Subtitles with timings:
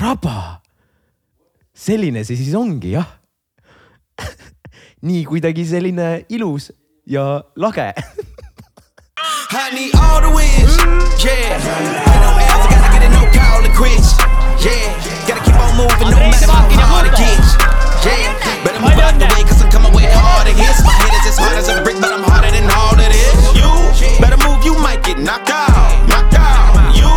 [0.00, 0.60] raba.
[1.78, 3.06] selline see siis ongi jah
[5.08, 6.72] nii kuidagi selline ilus
[7.06, 7.92] ja lage
[9.68, 10.76] I need all the wins,
[11.24, 11.56] yeah.
[11.60, 14.16] Ain't no L's, I gotta get it, no call it quits,
[14.64, 14.92] yeah.
[15.28, 17.56] Gotta keep on moving, no matter how hard it gets,
[18.04, 18.32] yeah.
[18.64, 20.80] Better move out the way, cause I'm coming with harder hits.
[20.84, 23.36] My head is as hard as a brick, but I'm harder than all of this.
[23.56, 23.68] You
[24.20, 26.96] better move, you might get knocked out, knocked out.
[26.96, 27.08] You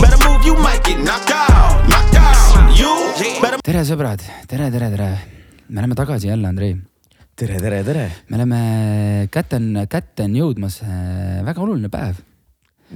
[0.00, 1.77] better move, you might get knocked out.
[3.68, 5.06] Tere, sõbrad, tere, tere, tere.
[5.68, 6.72] me oleme tagasi jälle, Andrei.
[7.36, 8.04] tere, tere, tere.
[8.32, 8.60] me oleme,
[9.28, 12.22] kätte on, kätte on jõudmas äh, väga oluline päev.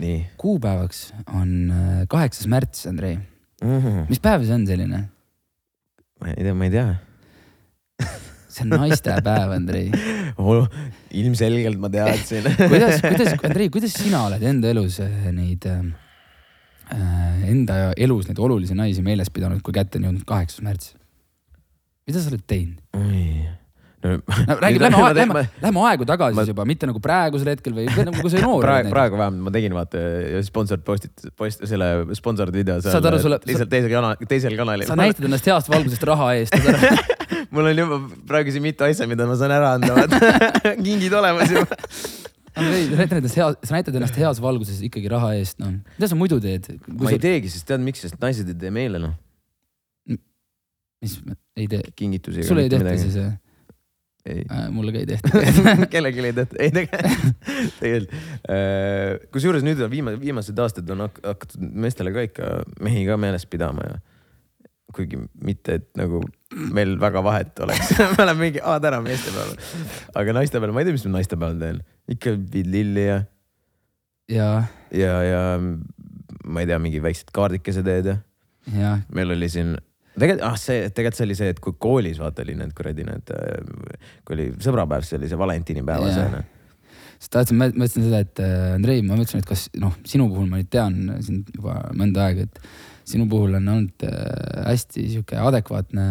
[0.00, 3.18] nii kuupäevaks on äh, kaheksas märts, Andrei.
[3.60, 3.82] mm.
[3.82, 4.06] -hmm.
[4.08, 5.02] mis päev see on selline?
[6.22, 6.88] ma ei tea, ma ei tea
[8.54, 9.90] see on naistepäev, Andrei.
[10.38, 10.64] oh,.
[11.10, 15.84] ilmselgelt ma teadsin kuidas, kuidas, Andrei, kuidas sina oled enda elus äh, neid äh,,
[17.52, 20.94] enda elus neid olulisi naisi meeles pidanud, kui kätte on jõudnud kaheksas märts?
[22.08, 22.78] mida sa oled teinud?
[24.02, 27.76] no, no räägi, lähme lähme teen-, lähme aegu tagasi ma- juba, mitte nagu praegusel hetkel
[27.76, 30.02] või nagu kui sa noor praegu, praegu vähemalt ma tegin vaata
[30.48, 34.88] sponsored post'it, post, selle sponsored video Saad aru, sulle- teisel, teisel kanal, teisel kanalil.
[34.90, 36.58] sa näitad ennast heast valgusest raha eest,
[37.54, 38.00] mul on juba
[38.32, 41.78] praegu siin mitu asja, mida ma saan ära anda, vaata kingid olemas juba.
[42.54, 45.72] Andrei, sa näitad ennast hea, sa näitad ennast heas valguses ikkagi raha eest, noh.
[45.96, 46.68] mida sa muidu teed?
[46.88, 49.14] ma ei teegi, sest tead miks, sest naised ei tee meile noh,
[51.02, 51.16] mis,
[51.58, 52.44] ei tee, kingitusi.
[52.46, 53.16] sulle ei tehta siis?
[53.20, 53.32] jah?
[54.28, 55.86] ei Äh, mulle ka ei tehta.
[55.90, 57.48] kellelegi ei tehta, ei tegelikult,
[57.80, 59.32] tegelikult.
[59.34, 62.50] kusjuures nüüd on viimase, viimased aastad on hak- hakatud meestele ka ikka
[62.86, 63.96] mehi ka meeles pidama ja
[64.96, 66.22] kuigi mitte, et nagu
[66.74, 69.54] meil väga vahet oleks me oleme mingi, aa täna meestepäeval.
[70.20, 71.80] aga naistepäeval, ma ei tea, mis ma naistepäeval teen,
[72.16, 73.22] ikka viid lilli ja,
[74.32, 74.50] ja,
[74.96, 78.18] ja, ja ma ei tea, mingi väiksed kaardikesed teed ja
[78.78, 79.74] ja meil oli siin,
[80.14, 83.32] tegelikult, ah see, tegelikult see oli see, et kui koolis vaata oli need kuradi need,
[84.26, 86.16] kui oli sõbrapäev, see oli see valentinipäeva Jaa.
[86.16, 86.42] see onju.
[87.22, 90.48] Siis tahtsin, ma mõtlesin seda, et äh, Andrei, ma mõtlesin, et kas noh, sinu puhul
[90.50, 92.58] ma nüüd tean sind juba mõnda aega, et
[93.12, 96.06] sinu puhul on olnud äh, hästi sihuke adekvaatne.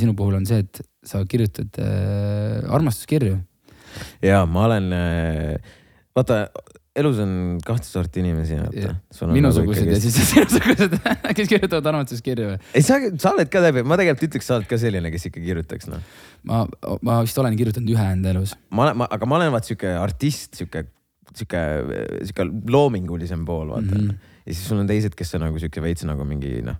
[0.00, 3.36] sinu puhul on see, et sa kirjutad äh, armastuskirju.
[4.24, 4.88] ja ma olen,
[6.16, 6.46] vaata
[6.98, 7.32] elus on
[7.66, 9.30] kahte sorti inimesi, vaata.
[9.34, 10.96] minusugused ja siis sinusugused,
[11.34, 14.78] kes kirjutavad armastuskirju ei, sa, sa oled ka läbi, ma tegelikult ütleks, sa oled ka
[14.80, 16.04] selline, kes ikka kirjutaks noh.
[16.50, 16.64] ma,
[17.06, 18.54] ma vist olen kirjutanud ühe enda elus.
[18.70, 20.86] ma olen, aga ma olen vaat sihuke artist, sihuke,
[21.32, 21.64] sihuke,
[22.30, 24.06] sihuke loomingulisem pool vaata mm.
[24.06, 24.38] -hmm.
[24.44, 26.78] ja siis sul on teised, kes on nagu sihuke veits nagu mingi noh,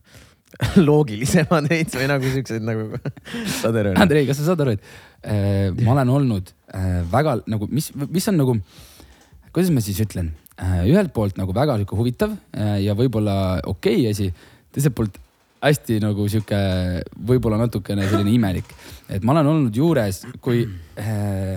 [0.89, 3.03] loogilisemad veits või nagu siuksed nagu,
[3.61, 3.95] saad aru?
[4.01, 4.85] Andrei, kas sa saad aru, et
[5.27, 8.59] äh, ma olen olnud äh, väga nagu, mis, mis on nagu,
[9.55, 10.33] kuidas ma siis ütlen?
[10.55, 14.29] Äh,, ühelt poolt nagu väga sihuke huvitav äh, ja võib-olla okei okay asi,
[14.75, 15.19] teiselt poolt
[15.65, 16.59] hästi nagu sihuke
[17.27, 18.69] võib-olla natukene selline imelik,
[19.09, 20.63] et ma olen olnud juures, kui
[21.01, 21.57] äh,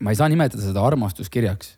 [0.00, 1.76] ma ei saa nimetada seda armastuskirjaks,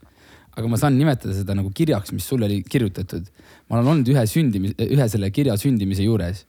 [0.56, 3.28] aga ma saan nimetada seda nagu kirjaks, mis sulle oli kirjutatud.
[3.68, 6.44] ma olen olnud ühe sündimise, ühe selle kirja sündimise juures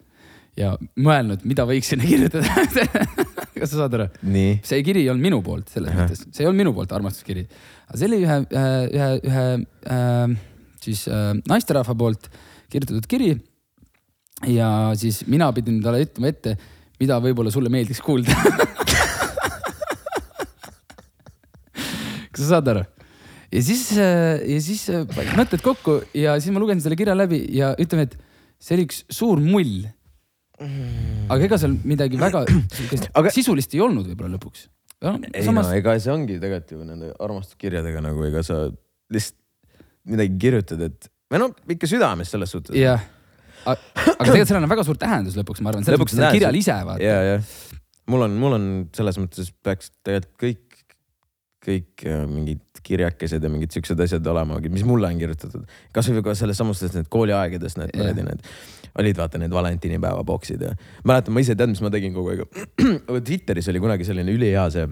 [0.59, 2.45] ja mõelnud, mida võiks sinna kirjutada.
[3.63, 4.07] kas sa saad aru?
[4.67, 6.05] see kiri ei olnud minu poolt selles Ahah.
[6.05, 7.43] mõttes, see ei olnud minu poolt armastuskiri,
[7.87, 8.37] aga see oli ühe,
[8.97, 9.45] ühe, ühe
[9.95, 10.35] äh,
[10.83, 12.29] siis äh, naisterahva poolt
[12.73, 13.31] kirjutatud kiri.
[14.49, 16.57] ja siis mina pidin talle ütlema ette,
[16.99, 18.35] mida võib-olla sulle meeldiks kuulda.
[22.33, 22.83] kas sa saad aru?
[23.53, 27.73] ja siis, ja siis äh, mõtted kokku ja siis ma lugesin selle kirja läbi ja
[27.79, 28.15] ütleme, et
[28.63, 29.83] see oli üks suur mull.
[30.63, 32.45] Aga ega seal midagi väga
[33.19, 34.67] Aga- sisulist ei olnud võib-olla lõpuks.
[35.33, 38.65] ei samas no ega see ongi tegelikult ju nende armastuskirjadega nagu ega sa
[39.13, 39.39] lihtsalt
[40.09, 42.75] midagi kirjutad, et või no ikka südames selles suhtes.
[42.77, 43.01] jah,
[43.65, 43.77] aga
[44.19, 47.03] tegelikult sellel on väga suur tähendus lõpuks, ma arvan, selles mõttes sellel kirjal ise vaata.
[47.03, 47.39] ja, ja
[48.11, 50.83] mul on, mul on selles mõttes peaks tegelikult kõik,
[51.63, 55.63] kõik äh, mingid kirjakesed ja mingid siuksed asjad olema, mis mulle on kirjutatud.
[55.95, 58.49] kasvõi ka selles samastest need kooliaegades need kuradi need
[58.99, 60.73] olid vaata need valentinipäeva boksid ja
[61.07, 62.61] mäletan, ma ise tean, mis ma tegin kogu aeg.
[63.27, 64.87] Twitteris oli kunagi selline ülihea see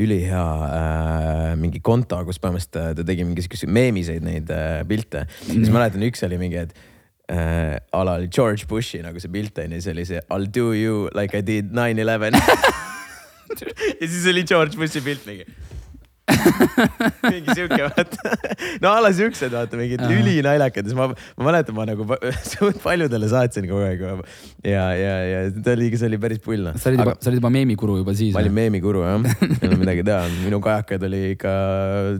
[0.00, 5.26] ülihea äh, mingi konto, kus põhimõtteliselt äh, ta tegi mingi siukseid meemiseid neid äh, pilte
[5.26, 5.58] mm..
[5.58, 6.76] siis mäletan, üks oli mingi, et
[7.32, 10.46] äh, ala oli George Bushi nagu see pilt on ju, see oli see I will
[10.46, 12.38] do you like I did nine eleven.
[14.00, 15.48] ja siis oli George Bushi pilt mingi.
[17.30, 18.34] Mingi siuke vaata,
[18.82, 22.06] no a la siuksed vaata mingid ülinaljakad, siis ma, ma mäletan, ma nagu
[22.86, 24.04] paljudele saatsin kogu aeg
[24.66, 26.78] ja, ja, ja ta oli, see oli päris pull noh.
[26.80, 28.56] sa olid juba, sa olid juba meemikuru juba siis ma olin.
[28.60, 31.54] meemikuru jah, ei ole midagi teha, minu kajakaid oli ikka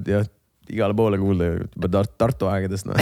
[0.09, 0.29] jah,
[0.71, 2.97] igale poole kuulda juba Tar Tartu aegadest noh.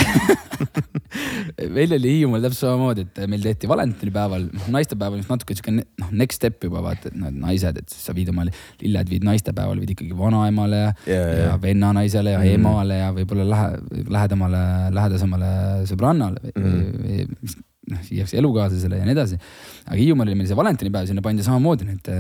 [1.77, 6.41] meil oli Hiiumaal täpselt samamoodi, et meil tehti valentinipäeval, naistepäeval vist natuke sihuke noh, next
[6.41, 10.19] step juba vaata, et need naised, et sa viid oma lilled viid naistepäeval viid ikkagi
[10.19, 12.59] vanaemale ja, Ja, ja, vennanaisele ja mm.
[12.59, 14.61] emale ja võib-olla lähe, lähedamale,
[14.95, 15.51] lähedasemale
[15.91, 17.57] sõbrannale mm.
[17.91, 19.39] Noh, viiakse elukaaslasele ja nii edasi.
[19.87, 22.11] aga Hiiumaal oli meil see valentinipäev, sinna pandi samamoodi need,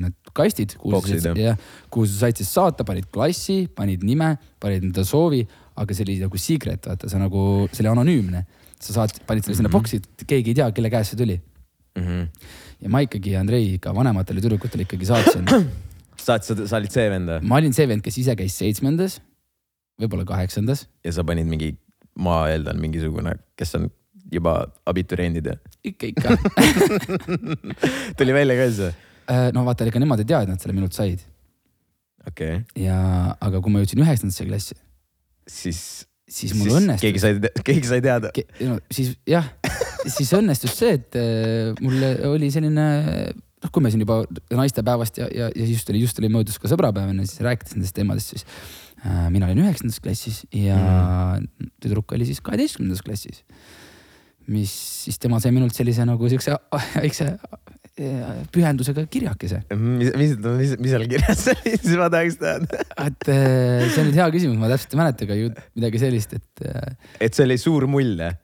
[0.00, 5.42] need kastid, kuhu sa, said siis saata, panid klassi, panid nime, panid enda soovi,
[5.80, 7.40] aga see oli nagu secret, vaata, sa nagu,
[7.72, 8.44] see oli anonüümne.
[8.84, 9.76] sa saad, panid selle sinna Mhm.
[9.78, 11.40] boksi, keegi ei tea, kelle käest see tuli.
[11.96, 12.26] Mhm.
[12.82, 15.46] ja ma ikkagi Andrei ikka vanematele tüdrukutele ikkagi saatsin.
[16.26, 17.38] sa, sa olid see vend või?
[17.48, 19.20] ma olin see vend, kes ise käis seitsmendas,
[20.00, 21.70] võib-olla kaheksandas, ja sa panid mingi,
[22.18, 23.88] ma eeldan mingisugune, kes on
[24.38, 24.56] juba
[24.90, 25.58] abituriendid ja
[25.90, 26.36] ikka, ikka
[28.18, 28.96] tuli välja ka siis või?
[29.24, 31.22] Äh, no vaata, ega nemad ei tea, et nad selle minult said
[32.28, 32.98] okei okay., ja,
[33.44, 34.76] aga kui ma jõudsin üheksandasse klassi,
[35.50, 35.80] siis.
[36.30, 37.04] siis mul õnnestus.
[37.04, 38.32] keegi sai, keegi sai teada.
[38.68, 39.48] no siis jah,
[40.04, 42.00] siis õnnestus see, et äh, mul
[42.34, 42.86] oli selline
[43.64, 44.22] noh, kui me siin juba
[44.52, 47.96] naistepäevast ja, ja, ja just oli, just oli möödus ka sõbrapäev enne, siis rääkides nendest
[47.96, 48.46] teemadest, siis
[49.04, 50.78] äh, mina olin üheksandas klassis ja
[51.40, 51.72] mm.
[51.84, 53.44] tüdruk oli siis kaheteistkümnendas klassis.
[54.52, 54.72] Mis
[55.04, 59.62] siis tema sai minult sellise nagu siukse väikse äh, pühendusega kirjakese.
[59.70, 62.84] mis, mis, mis, mis seal kirjas oli, siis ma tahaks teada.
[63.06, 66.36] et äh, see on nüüd hea küsimus, ma täpselt ei mäleta, aga ju midagi sellist,
[66.36, 66.94] et äh,
[67.28, 68.36] et see oli suur mull jah?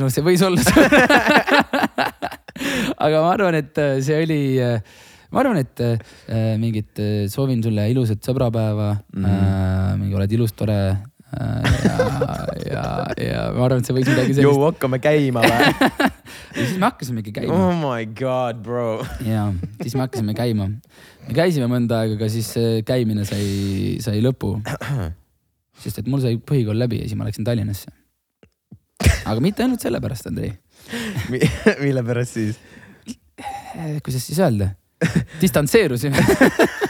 [0.00, 0.86] no see võis olla see.
[3.04, 4.42] aga ma arvan, et see oli,
[5.30, 5.82] ma arvan, et
[6.58, 9.26] mingit soovin sulle ilusat sõbrapäeva mm.
[9.26, 10.00] -hmm.
[10.00, 10.78] mingi oled ilus, tore
[11.34, 11.94] ja,
[12.66, 12.84] ja,
[13.18, 14.60] ja ma arvan, et see võis midagi sellist.
[14.64, 15.72] hakkame käima või?
[16.56, 19.02] ja siis me hakkasimegi käima oh my god, bro.
[19.26, 19.48] ja
[19.80, 20.68] siis me hakkasime käima.
[21.26, 22.52] me käisime mõnda aega, aga siis
[22.86, 24.54] käimine sai, sai lõpu.
[25.82, 27.92] sest et mul sai põhikool läbi ja siis ma läksin Tallinnasse.
[29.24, 30.54] aga mitte ainult sellepärast, Andrei.
[31.84, 32.62] mille pärast siis?
[34.04, 34.74] Kuidas siis öelda,
[35.42, 36.22] distantseerusime.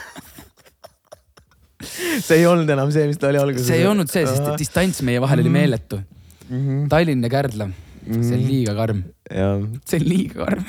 [2.27, 3.69] see ei olnud enam see, mis ta oli alguses.
[3.69, 6.01] see ei olnud see, sest et distants meie vahel oli meeletu.
[6.49, 6.89] -hmm.
[6.93, 7.69] Tallinn ja Kärdla,
[8.11, 10.67] see on liiga karm, see on liiga karm.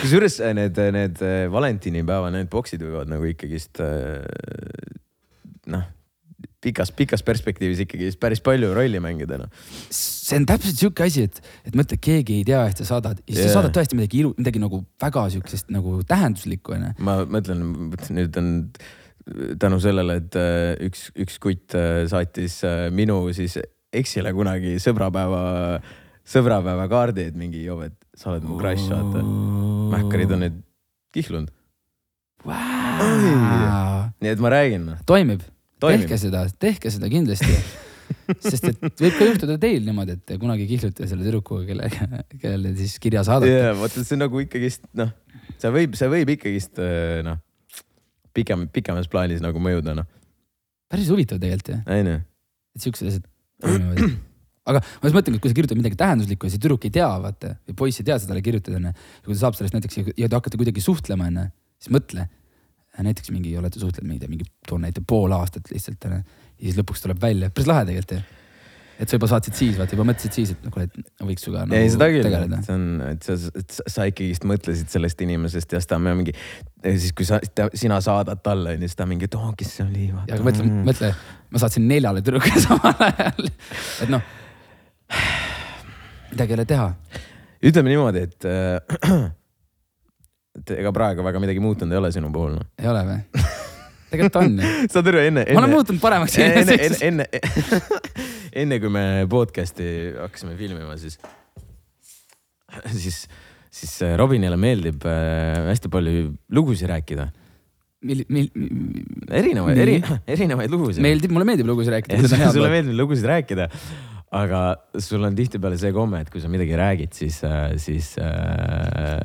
[0.00, 4.24] kusjuures need, need äh, valentinipäeva need boksid võivad nagu ikkagist äh,
[5.70, 5.84] noh,
[6.64, 9.52] pikas, pikas perspektiivis ikkagi päris palju rolli mängida noh.
[9.94, 13.30] see on täpselt sihuke asi, et, et mõtle, keegi ei tea, et sa saadad ja
[13.30, 13.52] siis Jaa.
[13.52, 16.92] sa saadad tõesti midagi ilu, midagi nagu väga siukest nagu tähenduslikku onju.
[17.04, 17.64] ma mõtlen,
[18.16, 18.52] nüüd on
[19.60, 23.56] tänu sellele, et äh, üks, üks kutt äh, saatis äh, minu siis
[23.94, 25.78] eksile kunagi sõbrapäeva,
[26.28, 29.22] sõbrapäevakaardi, et mingi joo, et sa oled mu crush, vaata.
[29.94, 30.58] Mähkarid on nüüd
[31.14, 31.52] kihlunud,
[32.44, 35.44] nii et ma räägin, noh, toimib,
[35.82, 36.20] toimib tehke.
[36.20, 37.56] seda, tehke seda kindlasti.
[38.44, 42.74] sest et võib ka juhtuda teil niimoodi, et te kunagi kihlute selle tüdrukuga, kellega, kellele
[42.76, 43.54] siis kirja saadate.
[43.54, 45.14] jaa, et see nagu ikkagist noh,
[45.56, 46.82] see võib, see võib ikkagist
[47.24, 47.40] noh,
[48.34, 50.06] pikem, pikemas plaanis nagu mõjuda noh,
[50.90, 52.20] päris huvitav tegelikult ju, onju.
[52.74, 53.26] et siuksed asjad
[53.64, 54.14] toimivad.
[54.70, 57.08] aga ma just mõtlengi, et kui sa kirjutad midagi tähenduslikku ja see tüdruk ei tea,
[57.20, 58.94] vaata, või poiss ei tea seda kirjutada onju.
[58.94, 61.44] ja kui ta saab sellest näiteks ja te hakkate kuidagi suhtlema onju,
[61.82, 62.28] siis mõtle.
[62.94, 66.22] näiteks mingi olete suhtlenud, ma ei tea, mingi toon näite pool aastat lihtsalt onju.
[66.22, 68.40] ja siis lõpuks tuleb välja, päris lahe tegelikult ju.
[69.00, 71.64] Et sa juba saatsid siis, vaata juba mõtlesid siis, et noh, kuule, et võiks sinuga
[71.74, 72.60] ei, seda küll, tegeleda.
[72.66, 76.34] see on, et sa, sa- sa ikkagist mõtlesid sellest inimesest ja siis ta mingi,
[76.84, 77.40] siis kui sa,
[77.74, 80.06] sina saadad talle onju, siis ta mingi, et oo, kes see oli.
[80.12, 81.10] ja aga mõtle, mõtle,
[81.50, 83.50] ma saatsin neljale tüdrukule samal ajal,
[84.06, 84.22] et noh,
[86.30, 86.86] midagi ei ole teha.
[87.64, 89.26] ütleme niimoodi, et äh,
[90.60, 92.66] et ega praegu väga midagi muutunud ei ole sinu puhul noh.
[92.78, 93.20] ei ole või?
[94.14, 94.72] tegelikult on ju.
[94.92, 97.02] saad aru, enne, ma olen enne, muutunud paremaks enne, enne, inimeseks.
[97.08, 97.26] enne,
[98.54, 101.18] enne kui me podcast'i hakkasime filmima, siis,
[102.94, 103.24] siis,
[103.74, 107.28] siis äh, Robinile meeldib äh, hästi palju lugusid rääkida.
[108.04, 108.50] mil-, mil-,
[109.32, 109.84] erinevaid, Nii.
[109.84, 111.02] eri, erinevaid lugusid.
[111.04, 112.20] meeldib, mulle meeldib lugusid rääkida.
[112.28, 113.68] sulle sulle meeldib lugusid rääkida,
[114.34, 114.62] aga
[115.02, 117.40] sul on tihtipeale see komme, et kui sa midagi räägid, siis,
[117.82, 119.18] siis äh,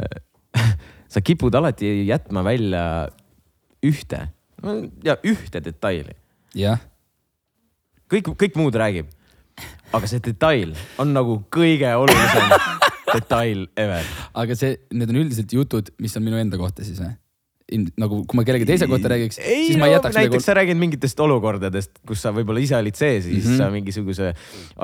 [1.14, 2.84] sa kipud alati jätma välja
[3.86, 4.26] ühte
[5.06, 6.18] ja ühte detaili.
[6.58, 6.82] jah,
[8.10, 9.19] kõik, kõik muud räägib.
[9.94, 12.54] Aga see detail on nagu kõige olulisem
[13.16, 14.06] detail ever.
[14.38, 17.16] aga see, need on üldiselt jutud, mis on minu enda kohta siis või?
[18.02, 20.80] nagu kui ma kellegi teise kohta räägiks, siis ma ei jätaks näiteks nagu, sa räägid
[20.80, 23.52] mingitest olukordadest, kus sa võib-olla ise olid sees ja siis mm.
[23.52, 23.60] -hmm.
[23.62, 24.32] sa mingisuguse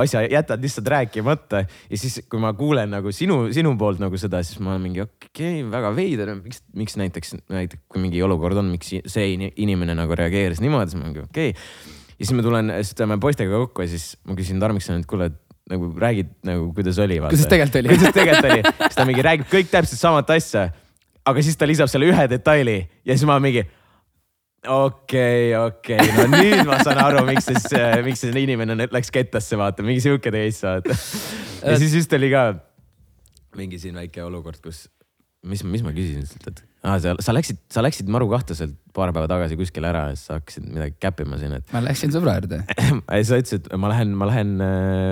[0.03, 4.43] asja jätad lihtsalt rääkimata ja siis, kui ma kuulen nagu sinu, sinu poolt nagu seda,
[4.43, 8.62] siis ma olen mingi okei okay,, väga veider, miks, miks näiteks, näiteks kui mingi olukord
[8.62, 11.94] on, miks see ini- inimene nagu reageeris niimoodi, siis ma mingi okei okay.
[12.15, 15.39] Ja siis ma tulen, siis tuleme poistega kokku ja siis ma küsin Tarmiksonilt, kuule, et
[15.72, 17.19] nagu räägid nagu kuidas oli.
[17.24, 17.93] Kuidas tegelikult oli.
[17.93, 20.69] kuidas tegelikult oli, siis ta mingi räägib kõik täpselt samat asja.
[21.25, 23.65] aga siis ta lisab selle ühe detaili ja siis ma mingi
[24.67, 27.65] okei okay,, okei okay., no nüüd ma saan aru, miks siis,
[28.05, 30.98] miks see inimene läks kettasse, vaata, mingi sihuke case, vaata.
[31.65, 32.45] ja siis just oli ka
[33.57, 34.86] mingi siin väike olukord, kus,
[35.45, 39.11] mis, mis ma küsisin sealt, et ah, sa, sa läksid, sa läksid maru kahtlaselt paar
[39.15, 42.37] päeva tagasi kuskile ära ja siis sa hakkasid midagi käppima siin, et ma läksin sõbra
[42.39, 42.61] juurde.
[43.15, 44.55] ei, sa ütlesid, ma lähen, ma lähen,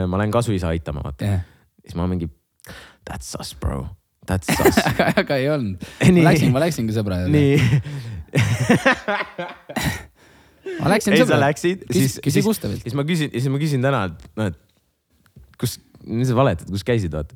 [0.10, 1.22] ma lähen kasuisa aitama, vaata.
[1.28, 1.44] jah,
[1.84, 2.30] siis ma mingi,
[3.08, 3.88] that's us, bro,
[4.30, 4.78] that's us.
[4.92, 5.88] aga, aga ei olnud.
[6.06, 7.34] Ma läksin, ma läksingi sõbra juurde.
[7.38, 7.56] nii,
[10.84, 11.42] ma läksin ei sa sõbra.
[11.48, 12.52] läksid, siis, siis,
[12.86, 14.62] siis ma küsin, siis ma küsin täna, et noh, et
[15.60, 17.36] kus, mis sa valetad, kus käisid, vaata.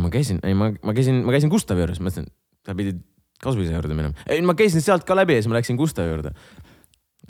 [0.00, 2.26] ma käisin, ei ma, ma käisin, ma käisin Gustavi juures, mõtlesin,
[2.66, 3.00] sa pidid
[3.42, 4.28] kasuisa juurde minema.
[4.28, 6.34] ei, ma käisin sealt ka läbi ja siis ma läksin Gustavi juurde.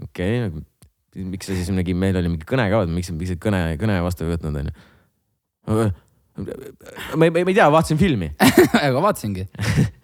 [0.02, 3.62] okei okay,, miks sa siis mingi, meil oli mingi kõne ka, miks, miks sa kõne,
[3.81, 5.88] kõne vastu ei võtnud, onju.
[7.17, 8.31] ma ei, ma ei tea, vaatasin filmi
[8.87, 9.49] aga vaatasingi,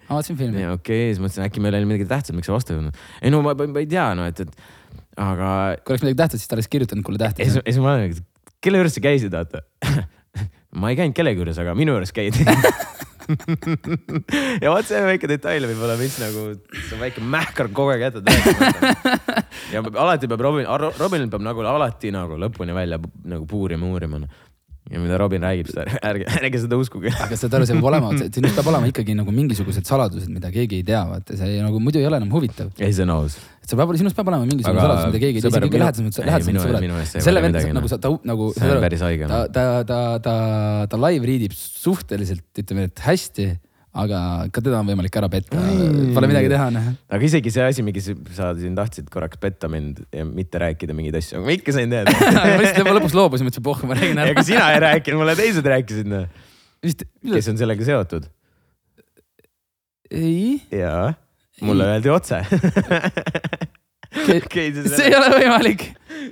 [0.07, 0.65] ma vaatasin filmi.
[0.73, 3.05] okei okay,, siis mõtlesin, äkki meil oli midagi tähtsat, miks sa vastu ei võtnud.
[3.21, 6.43] ei no ma, ma, ma ei tea, no et, et aga kui oleks midagi tähtsat,
[6.43, 7.65] siis ta oleks kirjutanud ja siis, tähtsa.
[7.65, 8.15] siis ma olen,
[8.63, 9.63] kelle juures sa käisid, vaata.
[10.79, 12.45] ma ei käinud kellegi juures, aga minu juures käidi.
[14.63, 18.29] ja vot see väike detail võib-olla, mis nagu, see on väike mähkar kogu aeg jätad
[18.29, 19.43] rääkimata.
[19.73, 20.67] ja alati peab Robin,
[20.99, 24.23] Robinil peab nagu alati nagu lõpuni välja nagu puurima, uurima.
[24.91, 27.11] Ja mida Robin räägib, seda ärge, ärge seda uskuge.
[27.11, 30.81] aga saad aru, see peab olema, siin peab olema ikkagi nagu mingisugused saladused, mida keegi
[30.81, 32.71] ei tea, vaata see nagu muidu ei ole enam huvitav.
[32.79, 33.37] ei, see on aus.
[33.63, 36.19] et sul peab, sinust peab olema mingisugune saladus, mida keegi ei tea, isegi kõige lähedasemad,
[36.31, 39.47] lähedasemad sõbrad see selle vend nagu sa, ta nagu, See on päris haige, ta noh.,
[39.53, 40.35] ta, ta, ta,
[40.91, 43.49] ta live read ib suhteliselt, ütleme, et hästi,
[43.97, 44.19] aga
[44.53, 45.61] ka teda on võimalik ära petta,
[46.15, 46.89] pole midagi teha, noh.
[47.09, 51.19] aga isegi see asi, mingi sa siin tahtsid korraks petta mind ja mitte rääkida mingeid
[51.21, 52.13] asju, aga ma ikka sain teada.
[52.37, 54.47] ma lihtsalt lõpuks loobusin, mõtlesin, pohh, ma räägin ega ära.
[54.49, 56.27] sina ei rääkinud, mulle teised rääkisid, noh.
[56.83, 58.27] kes on sellega seotud
[60.11, 61.13] ei, jaa,
[61.61, 62.39] mulle öeldi otse.
[64.37, 65.83] okei, see ei ole võimalik,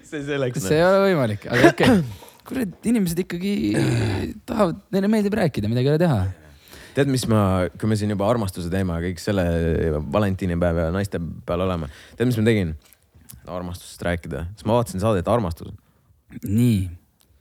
[0.07, 0.63] see selleks.
[0.63, 2.31] see ei ole võimalik, aga okei okay..
[2.47, 3.53] kurat, inimesed ikkagi
[4.49, 6.19] tahavad, neile meeldib rääkida, midagi ei ole teha.
[6.95, 7.39] tead, mis ma,
[7.79, 9.45] kui me siin juba armastuse teema kõik selle
[10.15, 12.75] valentiinipäev ja naiste peal oleme, tead, mis ma tegin?
[13.45, 15.69] armastusest rääkida, siis ma vaatasin saadet Armastus.
[16.41, 16.87] nii,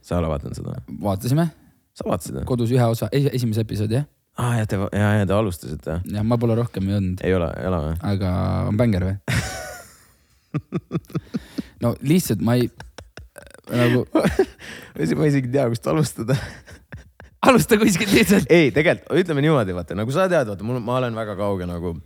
[0.05, 0.75] sa ei ole vaadanud seda?
[1.01, 1.49] vaatasime
[1.97, 2.45] sa vaatasid või?
[2.49, 4.07] kodus ühe osa, esimese episoodi jah,
[4.37, 5.99] aa ah,, ja te, ja, ja te alustasite.
[6.13, 7.99] jah, ma pole rohkem jõudnud, ei ole, ei ole või?
[8.13, 8.33] aga
[8.69, 9.17] on bänger või?
[11.83, 12.69] no lihtsalt ma ei,
[13.71, 14.05] nagu
[15.19, 16.37] ma isegi ei tea, kust alustada.
[17.49, 18.51] alusta kuskilt lihtsalt.
[18.53, 21.97] ei, tegelikult ütleme niimoodi, vaata nagu sa tead, vaata mul, ma olen väga kauge nagu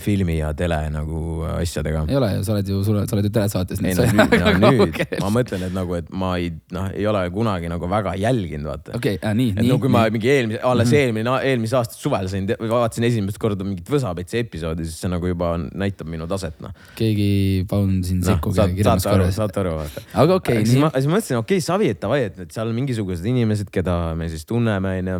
[0.00, 1.20] filmi ja tele nagu
[1.56, 2.04] asjadega.
[2.10, 3.80] ei ole ju, sa oled ju, sa oled ju telesaates.
[3.80, 7.22] ei no nüüd, no nüüd ma mõtlen, et nagu, et ma ei, noh, ei ole
[7.34, 8.96] kunagi nagu väga jälginud, vaata.
[8.98, 9.70] okei, nii, et nii.
[9.70, 11.00] no kui ma mingi eelmise, alles Mhm.
[11.00, 15.54] eelmine, eelmise aasta suvel sain, vaatasin esimest korda mingit Võsapetsi episoodi, siis see nagu juba
[15.56, 16.74] näitab minu taset, noh.
[16.98, 20.04] keegi palun siin noh, sekkuge saate kirjeldas aru, saate aru, vaata.
[20.12, 22.52] aga okei okay,, nii ma, siis ma mõtlesin, okei okay,, savi, et davai, et, et
[22.52, 25.18] seal on mingisugused inimesed, keda me siis tunneme, onju.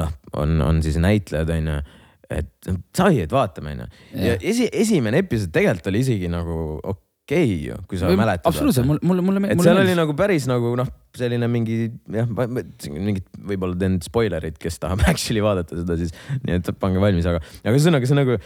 [0.00, 1.76] noh, on, on siis näitlejad, onju.
[2.40, 3.88] Et savi, et vaatame, onju.
[4.26, 6.58] ja esi, esimene episood tegelikult oli isegi nagu
[7.24, 8.44] okei okay, ju, kui sa mäletad.
[8.50, 12.28] absoluutselt, mulle, mulle, mulle, et mulle seal oli nagu päris nagu noh, selline mingi jah,
[12.28, 16.12] mingid võib-olla teen spoilerid, kes tahab actually vaadata seda siis,
[16.44, 18.38] nii et pange valmis, aga, aga ühesõnaga see nagu,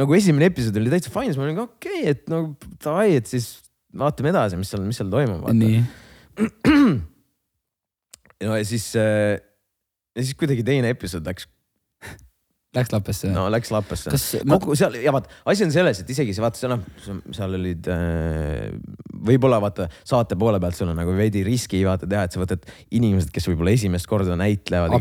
[0.00, 2.52] nagu esimene episood oli täitsa fine, siis ma olin okei okay,, et nagu
[2.84, 3.54] davai, et siis
[3.96, 5.48] vaatame edasi, mis seal, mis seal toimub.
[5.56, 5.80] nii,
[8.46, 9.38] no ja siis äh,,
[10.16, 11.48] ja siis kuidagi teine episood läks,
[12.76, 13.30] läks lappesse.
[13.34, 14.12] no läks lappesse.
[14.12, 16.82] kas ma, kogu seal ja vaat asi on selles, et isegi see vaata, see noh,
[17.34, 18.68] seal olid äh,
[19.30, 22.66] võib-olla vaata saate poole pealt sul on nagu veidi riski vaata teha, et sa võtad
[22.96, 24.94] inimesed, kes võib-olla esimest korda näitlevad.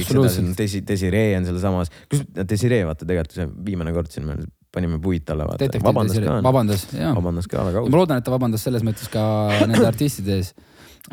[0.57, 4.39] Desi, Desiree on sealsamas, kus Desiree vaata tegelikult see viimane kord siin me
[4.73, 5.69] panime puid talle vaata.
[5.83, 7.13] vabandas ka, vabandas, jaa.
[7.17, 7.97] vabandas ka väga ma ausalt.
[8.01, 9.23] loodan, et ta vabandas selles mõttes ka
[9.65, 10.53] nende artistide ees.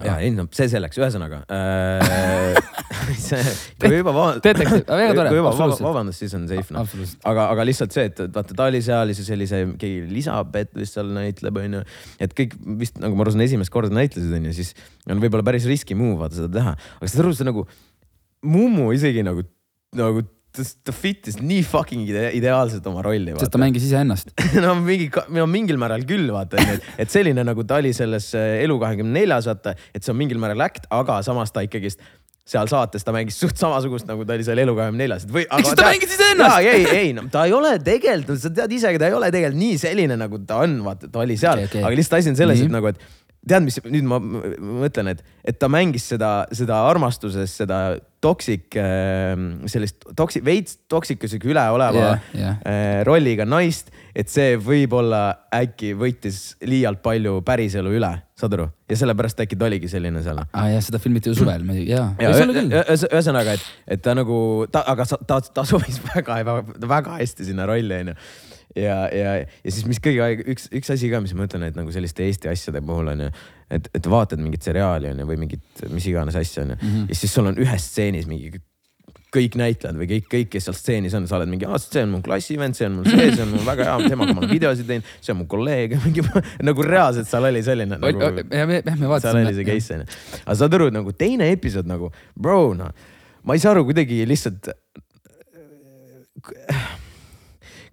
[0.04, 2.58] Ja ei no see selleks, ühesõnaga äh.
[3.80, 6.94] kui juba va- Detektiiv, väga tore, kui juba vabandust, siis on safe noh.
[7.30, 10.76] aga, aga lihtsalt see, et vaata, ta oli seal ja siis oli see keegi Elisabeth
[10.78, 11.82] vist seal näitleb, onju.
[12.22, 14.74] et kõik vist nagu ma aru saan, esimest korda näitlesid, onju, siis
[15.10, 16.76] on võib-olla päris riski move vaata seda teha.
[17.00, 17.66] aga saad aru, see nagu,
[18.46, 19.42] Mumu isegi nagu,
[19.96, 20.22] nagu
[20.56, 23.34] ta, ta fit'is nii fucking ide ideaalselt oma rolli.
[23.40, 24.32] sest ta mängis iseennast.
[24.64, 26.62] no mingi, no mingil määral küll vaata,
[26.96, 30.40] et, selline nagu ta oli selles äh, Elu kahekümne neljas vaata, et see on mingil
[30.42, 32.02] määral äkt, aga samas ta ikkagist
[32.46, 35.44] seal saates ta mängis suht samasugust, nagu ta oli seal Elu kahekümne neljas, et või.
[35.58, 36.62] Eks ta mängis iseennast!
[36.62, 39.78] ei, ei no ta ei ole tegelikult, sa tead isegi, ta ei ole tegelikult nii
[39.82, 41.86] selline, nagu ta on, vaata, ta oli seal okay,, okay.
[41.88, 45.58] aga lihtsalt asi on selles, et nagu, et tead, mis nüüd ma mõtlen, et, et
[45.60, 47.80] ta mängis seda, seda armastuses seda
[48.24, 48.74] toksik,
[49.70, 52.56] sellist toksi-, veits toksikusega üleoleva Jah, jah.
[52.66, 55.20] äh, rolliga naist, et see võib-olla
[55.54, 58.10] äkki võttis liialt palju päriselu üle,
[58.40, 58.66] saad aru?
[58.90, 62.08] ja sellepärast äkki ta oligi selline seal aa ah, jah, seda filmiti ju suvel, jaa.
[62.22, 63.64] ja ühe- ühe- ühesõnaga, et,
[63.96, 64.40] et ta nagu,
[64.72, 66.40] ta, aga sa- ta, ta sobis väga,
[66.86, 68.16] väga hästi sinna rolli, onju.
[68.76, 71.78] ja, ja, ja siis, mis kõige haige- üks, üks asi ka, mis ma ütlen, et
[71.78, 73.32] nagu selliste Eesti asjade puhul onju,
[73.72, 77.12] et, et vaatad mingit seriaali onju või mingit mis iganes asja onju mm -hmm.
[77.12, 78.56] ja siis sul on ühes stseenis mingi
[79.36, 82.20] kõik näitlejad või kõik, kõik, kes seal stseenis on, sa oled mingi, see on mu
[82.24, 85.10] klassivend, see on mul see, see on mul väga hea, temaga ma olen videosid teinud,
[85.20, 86.24] see on mu kolleeg, mingi
[86.68, 89.68] nagu reaalselt seal oli selline nagu ja me, me seal vaatasime oli see.
[89.68, 90.08] case onju.
[90.44, 92.92] aga saad aru, nagu teine episood nagu, bro noh,
[93.46, 94.70] ma ei saa aru kuidagi lihtsalt.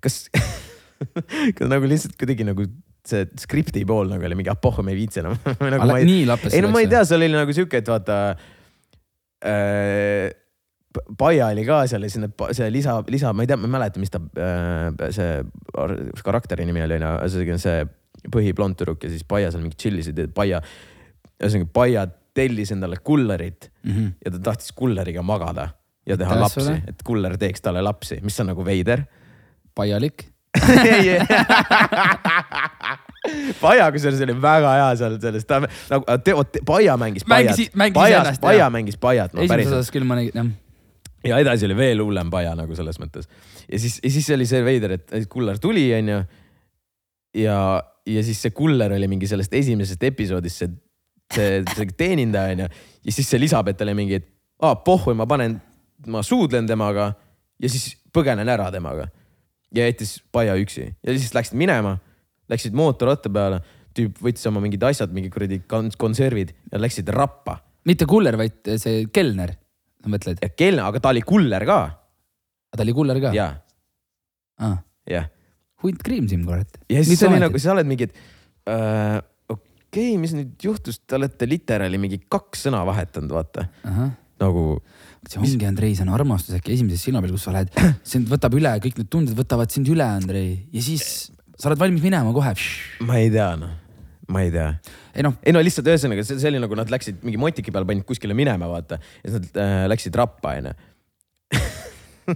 [0.03, 0.27] kas
[1.73, 2.67] nagu lihtsalt kuidagi nagu
[3.07, 5.35] see skripti pool nagu oli mingi, ah pohhu, me ei viitsi enam
[5.73, 8.21] nagu, ma ei, ei no ma ei tea, seal oli nagu siuke, et vaata
[9.43, 10.31] äh,.
[11.17, 13.71] Paia oli ka seal ja siis need, see lisa, lisa, ma ei tea, ma ei
[13.73, 15.39] mäleta, mis ta äh, see
[15.81, 17.79] ar- karakteri nimi oli, onju, ühesõnaga see
[18.29, 20.59] põhiblond tüdruk ja siis Paia seal mingi tšillisid ja Paia,
[21.41, 22.05] ühesõnaga Paia
[22.37, 23.91] tellis endale kullerit mm.
[23.91, 24.11] -hmm.
[24.25, 25.71] ja ta tahtis kulleriga magada
[26.05, 29.05] ja teha Aitäh lapsi et kuller teeks talle lapsi, mis on nagu veider
[29.75, 30.27] paialik.
[33.61, 37.71] Paia kusjuures oli väga hea seal selles, ta nagu te, te, Paia mängis Paiat Mängis-,
[37.79, 40.49] mängis Paia Paia mängis Paiat, no esimeses osas küll ma nägin, jah.
[41.31, 43.29] ja edasi oli veel hullem Paia nagu selles mõttes.
[43.69, 46.19] ja siis, ja siis oli see veider, et kuller tuli, onju.
[47.39, 47.57] ja,
[48.09, 50.69] ja siis see kuller oli mingi sellest esimesest episoodist see,
[51.33, 52.67] see, see teenindaja onju.
[53.07, 54.27] ja siis see Elisabeth oli mingi, et
[54.63, 55.61] aa pohhu, ma panen,
[56.11, 57.13] ma suudlen temaga
[57.61, 59.07] ja siis põgenen ära temaga.
[59.73, 61.95] Ja jättis Paia üksi ja siis läksid minema,
[62.51, 63.61] läksid mootorratta peale,
[63.97, 68.61] tüüp võttis oma mingid asjad, mingi kuradi kon- konservid ja läksid rappa mitte kuller, vaid
[68.79, 69.55] see kelner,
[70.03, 70.41] sa mõtled?
[70.57, 71.79] kell, aga ta oli kuller ka
[72.73, 73.33] ta oli kuller ka?
[73.35, 73.51] ja,
[74.61, 74.77] Ah.
[75.09, 75.29] jah
[75.83, 76.77] hunt Kriimsim, kurat.
[76.89, 78.15] ja siis oli nagu, sa oled mingi, et
[78.71, 79.19] äh,
[79.51, 83.67] okei okay,, mis nüüd juhtus, te olete literaali mingi kaks sõna vahetanud, vaata
[84.39, 84.63] nagu
[85.29, 87.71] see ongi, Andrei, see on armastus äkki esimeses silmapilgus, sa oled,
[88.13, 92.03] sind võtab üle, kõik need tunded võtavad sind üle, Andrei, ja siis sa oled valmis
[92.03, 92.53] minema kohe.
[93.07, 93.73] ma ei tea noh,
[94.33, 94.69] ma ei tea.
[95.15, 97.87] ei noh, ei no lihtsalt ühesõnaga see, see oli nagu nad läksid mingi motiki peale,
[97.89, 100.73] panid kuskile minema, vaata ja siis nad äh, läksid rappa onju.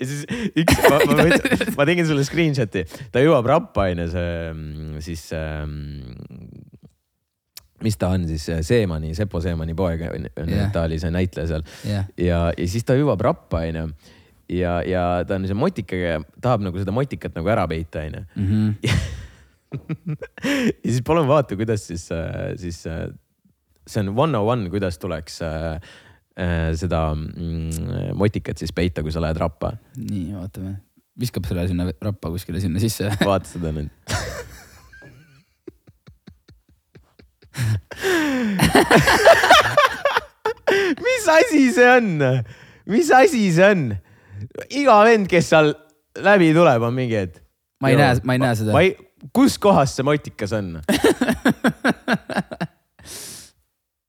[0.00, 0.24] ja siis
[0.58, 5.22] üks, ma, ma, võtsin- ma tegin sulle screenshot'i, ta jõuab rappa onju, see mm, siis
[5.36, 5.76] ähm,
[7.84, 10.70] mis ta on siis, Seemani, Sepo Seemani poeg onju Jah.
[10.72, 13.90] ta oli see näitleja seal jah, ja, ja siis ta jõuab rappa onju
[14.52, 18.24] ja, ja ta on see motikaga, tahab nagu seda motikat nagu ära peita onju.
[18.86, 18.96] ja
[20.86, 22.08] siis palun vaata, kuidas siis,
[22.60, 23.06] siis äh,
[23.86, 25.80] see on one on one, kuidas tuleks äh,
[26.38, 29.74] äh, seda mm, motikat siis peita, kui sa lähed rappa.
[29.98, 30.76] nii vaatame,
[31.20, 33.10] viskab selle sinna rappa kuskile sinna sisse.
[33.24, 33.90] vaata seda nüüd.
[41.06, 42.06] mis asi see on,
[42.92, 43.82] mis asi see on?
[44.70, 45.68] iga vend, kes seal
[46.22, 47.34] läbi tuleb, on mingi, et.
[47.80, 48.72] ma ei näe, ma ei näe seda
[49.34, 50.66] kus kohas see motikas on?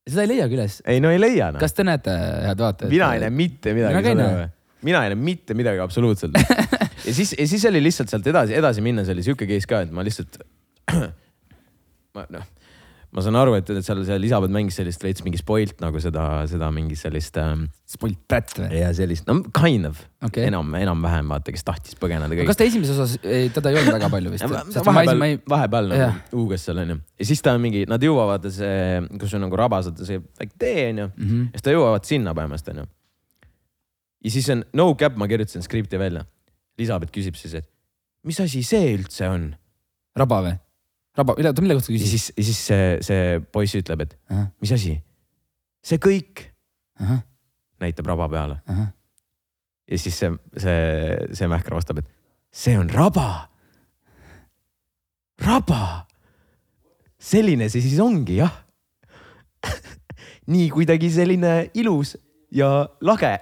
[0.08, 0.74] seda ei leiagi üles.
[0.88, 1.60] ei no ei leia noh.
[1.62, 2.12] kas te näete,
[2.48, 2.92] head vaatajad?
[2.92, 4.14] mina ei näe mitte midagi
[4.86, 6.34] mina ei näe mitte midagi absoluutselt.
[7.08, 9.94] ja siis, ja siis oli lihtsalt sealt edasi, edasi minnes oli sihuke case ka, et
[9.96, 10.38] ma lihtsalt,
[12.16, 12.46] ma noh,
[13.18, 16.68] ma saan aru, et, seal see Elisabeth mängis sellist veits mingi spoilt nagu seda, seda
[16.74, 18.68] mingit sellist ähm, Spoilt brat või?
[18.78, 22.60] ja sellist, no kind of okay., enam, enam-vähem vaata, kes tahtis põgeneda kas.
[22.60, 24.46] ta esimeses osas, teda ei olnud väga palju vist?
[24.86, 26.20] vahepeal, vahepeal nagu Jah.
[26.36, 30.22] huugas seal onju ja siis ta mingi, nad jõuavad see, kus on nagu rabased see
[30.38, 31.42] väike tee onju mm Mhm.
[31.50, 32.88] ja siis ta jõuavad sinna põhimõtteliselt onju.
[34.28, 36.26] ja siis on no cap, ma kirjutasin skripti välja.
[36.78, 37.66] Elisabeth küsib siis, et
[38.28, 39.50] mis asi see üldse on
[40.18, 40.56] raba või?
[41.18, 42.14] raba, mille, oota mille kohta küsis?
[42.14, 44.96] siis, siis see, see poiss ütleb, et ahah, mis asi,
[45.86, 46.48] see kõik
[47.82, 48.62] näitab raba peale
[49.88, 50.80] ja siis see, see,
[51.38, 52.10] see mähker vastab, et
[52.52, 53.50] see on raba.
[55.42, 56.08] raba.
[57.20, 58.54] selline see siis ongi jah.
[60.54, 62.16] nii kuidagi selline ilus
[62.52, 63.38] ja lage.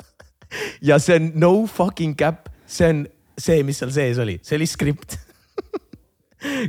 [0.88, 3.04] ja see on no fucking cap, see on
[3.38, 5.18] see, mis seal sees oli, see oli skript.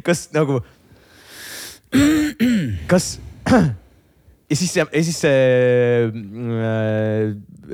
[0.08, 0.62] Kas nagu,
[2.92, 3.16] kas
[4.50, 5.36] ja siis see, ja siis see,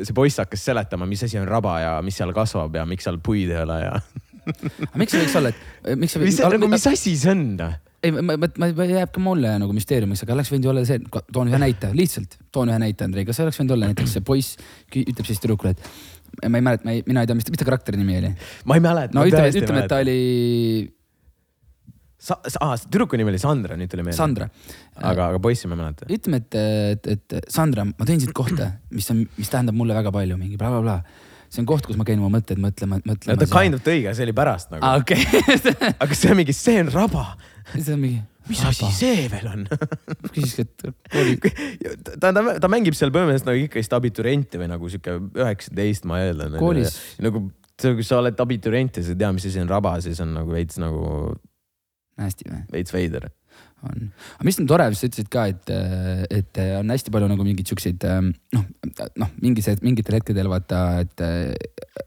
[0.01, 3.19] see poiss hakkas seletama, mis asi on raba ja mis seal kasvab ja miks seal
[3.23, 6.87] puid ei ole ja aga miks see võiks olla, et miks see mis, nagu, mis
[6.89, 7.43] asi see on?
[8.01, 10.85] ei, ma, ma, ma, ma jääb ka mulle nagu müsteeriumiks, aga oleks võinud ju olla
[10.87, 11.03] see,
[11.35, 14.57] toon ühe näite, lihtsalt toon ühe näite, Andrei, kas oleks võinud olla näiteks see poiss
[14.89, 18.17] ütleb siis tüdrukule, et ma ei mäleta, mina ei tea, mis, mis ta karakteri nimi
[18.23, 18.33] oli.
[18.65, 19.17] ma ei mäleta.
[19.17, 20.17] no ütleme, ütleme, et ta oli
[22.21, 24.19] Sa-, ah, tüdruku nimi oli Sandra, nüüd tuli meelde.
[24.19, 24.47] Sandra.
[24.99, 26.05] aga, aga poissi ma ei mäleta.
[26.13, 26.57] ütleme, et,
[27.09, 30.59] et, et Sandra, ma tõin siit kohta, mis on, mis tähendab mulle väga palju, mingi
[30.59, 31.29] blablabla bla..
[31.49, 33.39] see on koht, kus ma käin oma mõtted mõtlema, no mõtlema.
[33.41, 35.41] ta kind of tõi, aga see oli pärast nagu aa, okei.
[36.05, 37.25] aga see on mingi, see on raba.
[37.73, 38.21] see on mingi.
[38.53, 38.93] mis asi?
[39.01, 39.65] see veel on?
[40.35, 41.37] küsis, et kooli,
[42.21, 46.61] ta, ta, ta mängib seal põhimõtteliselt nagu ikkagist abiturienti või nagu sihuke üheksateist, ma eeldan.
[46.61, 47.01] Koolis..
[47.25, 47.47] nagu,
[47.81, 50.53] kui sa oled abiturient ja sa ei tea, mis asi on raba, siis on nagu
[50.53, 51.33] veits nagu,
[52.25, 52.63] hästi või?
[52.71, 53.29] veits veider.
[53.81, 55.71] on, aga mis on tore, sa ütlesid ka, et,
[56.31, 58.03] et on hästi palju nagu mingeid siukseid
[58.55, 58.65] noh,
[59.19, 61.53] noh, mingis, mingitel hetkedel vaata, et äh,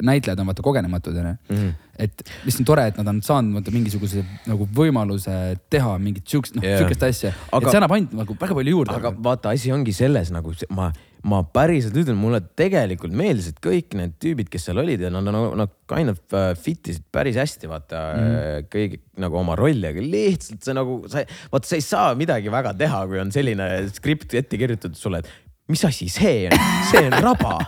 [0.05, 1.35] näitlejad on vaata kogenematud onju.
[1.51, 1.73] Mhm.
[2.05, 5.35] et mis on tore, et nad on saanud vaata mingisuguse nagu võimaluse
[5.71, 6.81] teha mingit siukest, noh yeah.
[6.83, 8.97] siukest asja Aga- et see annab ainult nagu väga palju juurde.
[8.99, 10.93] aga vaata, asi ongi selles nagu ma,
[11.25, 15.39] ma päriselt ütlen, mulle tegelikult meeldisid kõik need tüübid, kes seal olid ja nad on,
[15.57, 18.67] nad kind of uh, fit isid päris hästi, vaata mm.
[18.73, 22.75] kõigi nagu oma rolli, aga lihtsalt see nagu sa, vaata, sa ei saa midagi väga
[22.77, 26.59] teha, kui on selline skript ette kirjutatud sulle, et mis asi see on,
[26.91, 27.59] see on raba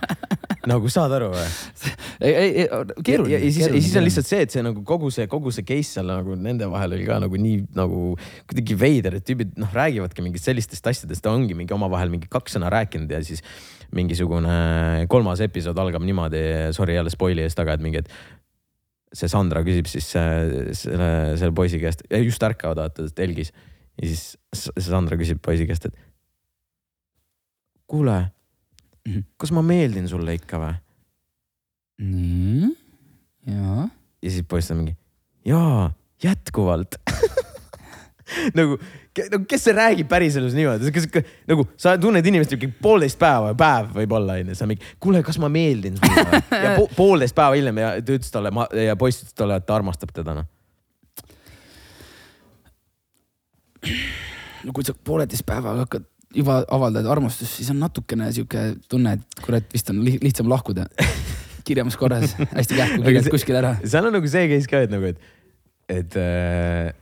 [0.71, 1.47] nagu saad aru või?
[2.27, 2.67] ei, ei,
[3.07, 3.37] keeruline.
[3.37, 5.97] ja, siis, ja siis on lihtsalt see, et see nagu kogu see, kogu see case
[5.97, 8.03] seal nagu nende vahel oli ka nagu nii nagu
[8.51, 12.59] kuidagi veider, et tüübid noh, räägivadki mingitest sellistest asjadest, ta ongi mingi omavahel mingi kaks
[12.59, 13.45] sõna rääkinud ja siis
[13.97, 16.43] mingisugune kolmas episood algab niimoodi,
[16.77, 21.55] sorry jälle spoil'i eest taga, et mingi, et see Sandra küsib siis äh, selle, selle
[21.57, 23.55] poisi käest, just ärkavad vaata telgis
[23.97, 26.06] ja siis see Sandra küsib poisi käest, et
[27.87, 28.17] kuule,
[29.07, 29.21] Mhm.
[29.39, 30.75] kas ma meeldin sulle ikka või?
[32.03, 32.71] nii,
[33.47, 33.85] jaa.
[34.23, 34.97] ja siis poiss on mingi,
[35.47, 36.99] jaa, jätkuvalt
[38.59, 38.77] nagu,
[39.31, 41.07] nagu kes see räägib päriselus niimoodi, kas
[41.49, 45.49] nagu sa tunned inimest mingi poolteist päeva, päev võib-olla onju, sa mingi, kuule, kas ma
[45.55, 46.43] meeldin sulle või?
[46.67, 49.79] ja po poolteist päeva hiljem ja ta ütles talle ja poiss ütles talle, et ta
[49.79, 50.51] armastab teda noh.
[54.67, 59.43] no kui sa pooleteist päevaga hakkad juba avaldad armastust, siis on natukene sihuke tunne, et
[59.45, 60.89] kurat, vist on li lihtsam lahkuda.
[61.67, 63.73] kiiremas korras, hästi kähku kirjad kuskile ära.
[63.83, 65.19] seal on nagu see case ka, et nagu, et,
[65.91, 66.93] et äh,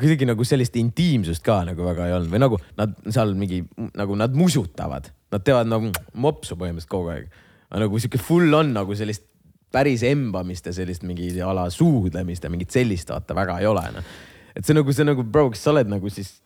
[0.00, 3.62] kuidagi nagu sellist intiimsust ka nagu väga ei olnud või nagu nad seal mingi
[3.96, 7.28] nagu nad musutavad, nad teevad nagu mopsu põhimõtteliselt kogu aeg.
[7.70, 9.26] aga nagu sihuke full on nagu sellist
[9.72, 13.84] päris embamist ja sellist mingi a la suudlemist ja mingit sellist vaata väga ei ole
[13.96, 14.10] noh.
[14.56, 16.36] et see nagu, see nagu bro, kas sa oled nagu siis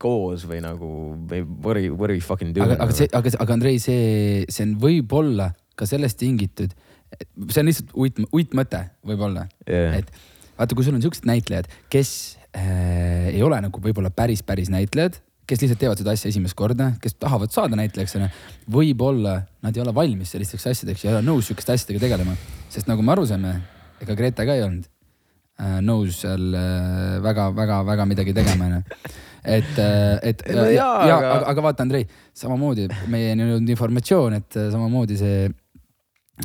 [0.00, 0.88] koos või nagu
[1.28, 2.68] või what are you, what are you fucking doing?
[2.68, 6.72] aga, aga see, aga, aga Andrei, see, see on võib-olla ka sellest tingitud.
[7.50, 10.00] see on lihtsalt uit, uitmõte võib-olla yeah..
[10.00, 10.10] et
[10.56, 12.10] vaata, kui sul on siuksed näitlejad, kes
[12.56, 16.90] äh, ei ole nagu võib-olla päris, päris näitlejad, kes lihtsalt teevad seda asja esimest korda,
[17.02, 18.32] kes tahavad saada näitlejaks onju.
[18.72, 22.36] võib-olla nad ei ole valmis sellisteks asjadeks ja ei ole nõus sihukeste asjadega tegelema,
[22.72, 23.54] sest nagu me aru saime,
[24.02, 24.90] ega Grete ka ei olnud
[25.80, 28.80] nõus seal äh, väga-väga-väga midagi tegema onju.
[29.46, 29.78] et,
[30.26, 32.04] et No ja, jaa, ja, aga- aga, vaata, Andrei,
[32.36, 35.46] samamoodi meieni on jõudnud informatsioon, et äh, samamoodi see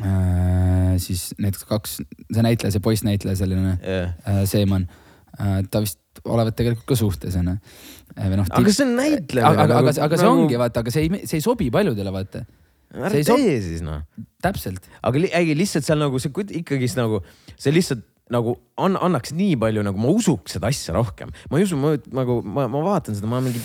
[0.01, 1.97] äh, siis need kaks,
[2.31, 4.13] see näitleja, see poissnäitleja, selline Yeah.
[4.27, 4.87] äh, Seeman
[5.39, 7.57] äh,, ta vist olevat tegelikult ka suhtes onju.
[8.15, 8.47] või noh.
[8.51, 9.47] aga see on näitlemine.
[9.49, 12.11] aga, aga, aga, aga see nagu- ongi vaata, aga see ei, see ei sobi paljudele
[12.13, 12.43] vaata,
[12.93, 14.01] ära see ei sob- tee siis noh.
[14.43, 14.87] täpselt.
[15.01, 17.21] aga ei, lihtsalt seal nagu see kuid- ikkagist nagu
[17.57, 21.67] see lihtsalt nagu an, annaks nii palju nagu ma usuks seda asja rohkem, ma ei
[21.67, 23.61] usu, ma nagu ma, ma vaatan seda, ma mingi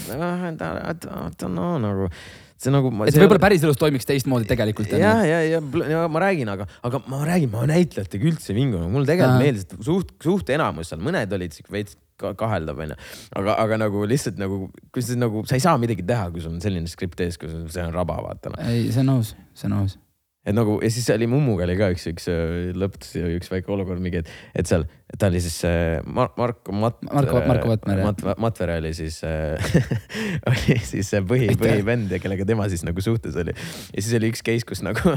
[1.53, 2.11] no, nagu
[2.57, 2.91] see nagu.
[3.05, 7.03] et see võib-olla päriselus toimiks teistmoodi tegelikult ja, ja, ja, ja ma räägin, aga, aga
[7.11, 11.37] ma räägin, ma näitlejatega üldse ei vingunud, mulle tegelikult meeldis suht, suht enamus seal, mõned
[11.37, 12.97] olid siuke veits ka- kaheldav onju.
[13.37, 16.57] aga, aga nagu lihtsalt nagu, kui sa nagu, sa ei saa midagi teha, kui sul
[16.57, 18.65] on selline skript ees, kui see on raba, vaata noh.
[18.73, 19.99] ei, see on aus, see on aus.
[20.47, 23.99] Et nagu ja siis oli Mummuga oli ka üks, üks äh, lõputus üks väike olukord
[24.03, 24.85] mingi, et, et seal,
[25.19, 27.03] ta oli siis äh, Mar Marko Mat-.
[27.11, 28.07] Marko- Marko Vatmer, jah.
[28.13, 29.59] Mat-, Matvere oli siis äh,
[30.53, 33.55] oli siis see põhi, põhivend ja kellega tema siis nagu suhtes oli.
[33.57, 35.17] ja siis oli üks case, kus nagu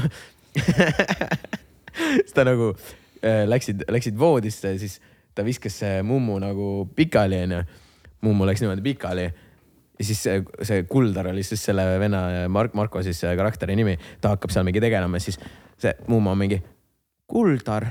[2.24, 2.72] siis ta nagu
[3.22, 4.98] äh, läksid, läksid voodisse ja siis
[5.34, 7.62] ta viskas see Mummu nagu pikali onju.
[8.26, 9.30] Mummu läks niimoodi pikali
[10.00, 14.34] ja siis see, see Kuldar oli siis selle venna Mark, Marko siis karakteri nimi, ta
[14.34, 15.36] hakkab seal mingi tegelema, siis
[15.80, 16.60] see mummo mingi.
[17.30, 17.86] Kuldar,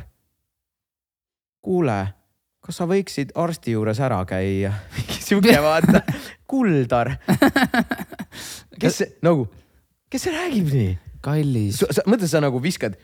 [1.64, 2.00] kuule,
[2.66, 4.74] kas sa võiksid arsti juures ära käia?
[4.98, 6.02] mingi sihuke vaata,
[6.50, 7.14] Kuldar.
[8.82, 9.46] kes nagu,
[10.10, 10.98] kes räägib nii?
[11.22, 11.84] kallis.
[12.08, 12.98] mõtle, sa nagu viskad,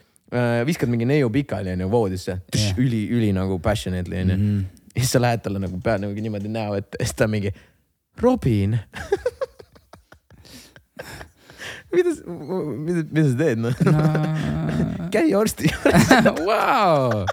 [0.66, 2.80] viskad mingi neiu pikali onju voodisse Jah.
[2.82, 4.38] üli, üli nagu passionately onju.
[4.40, 4.66] Mhm.
[4.96, 7.52] ja siis sa lähed talle nagu pea nagu niimoodi näo ette ja siis ta mingi
[8.22, 8.80] Robin
[11.96, 12.12] mida,
[12.86, 13.76] mida, mida sa teed noh?
[15.14, 16.08] käi arsti juures.
[16.48, 17.26] Vau!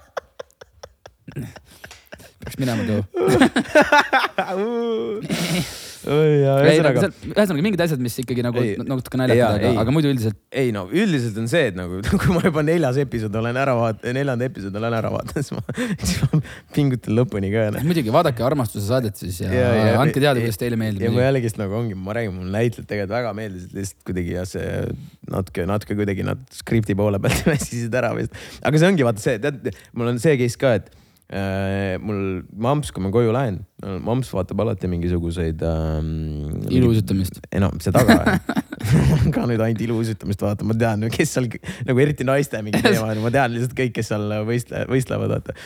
[2.42, 3.02] peaks minema too.
[6.02, 10.84] ühesõnaga, ühesõnaga mingid asjad, mis ikkagi nagu natuke naljakad, aga aga muidu üldiselt ei no
[10.90, 14.80] üldiselt on see, et nagu kui ma juba neljas episood olen ära vaadanud, neljanda episoodi
[14.80, 16.40] olen ära vaadanud, siis ma, siis ma
[16.76, 17.66] pingutan lõpuni ka.
[17.86, 21.12] muidugi vaadake armastuse saadet siis ja, ja, ja andke teada, kuidas teile meeldib ja.
[21.14, 24.72] ma jällegist nagu ongi, ma räägin, mulle näitlejad tegelikult väga meeldisid, lihtsalt kuidagi ja see
[25.32, 28.34] natuke, natuke kuidagi nad skripti poole pealt väsisid ära vist.
[28.62, 30.90] aga see ongi vaata see, tead, mul on see case ka, et
[31.32, 33.62] mul mamps, kui ma koju lähen,
[34.04, 36.66] mamps vaatab alati mingisuguseid ähm,.
[36.68, 37.40] iluuisutamist.
[37.50, 38.18] ei no seda ka
[39.34, 41.48] ka nüüd ainult iluuisutamist vaatan, ma tean, kes seal
[41.88, 45.56] nagu eriti naiste mingi teema on, ma tean lihtsalt kõik, kes seal võistle-, võistlevad, vaata.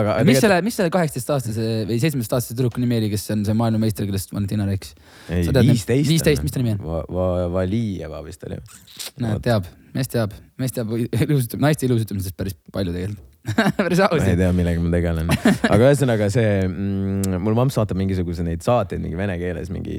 [0.00, 0.16] aga.
[0.28, 4.34] mis selle, mis selle kaheksateistaastase või seitsmeteistaastase tüdruku nimi oli, kes on see maailmameister, kellest
[4.34, 4.94] Valentina rääkis?
[5.28, 6.10] viisteist.
[6.10, 6.82] viisteist, mis ta nimi on?
[6.86, 8.58] Va-, Va-, Valijeva vist oli.
[9.22, 13.30] näed, teab, mees teab, mees teab iluuisutam-, naiste iluuisutamisest päris palju tegelikult.
[13.76, 14.38] päris aus ma ei.
[14.40, 15.28] tea, millega ma tegelen,
[15.68, 19.98] aga ühesõnaga see mm,, mul mamps vaatab mingisuguseid neid saateid mingi vene keeles, mingi,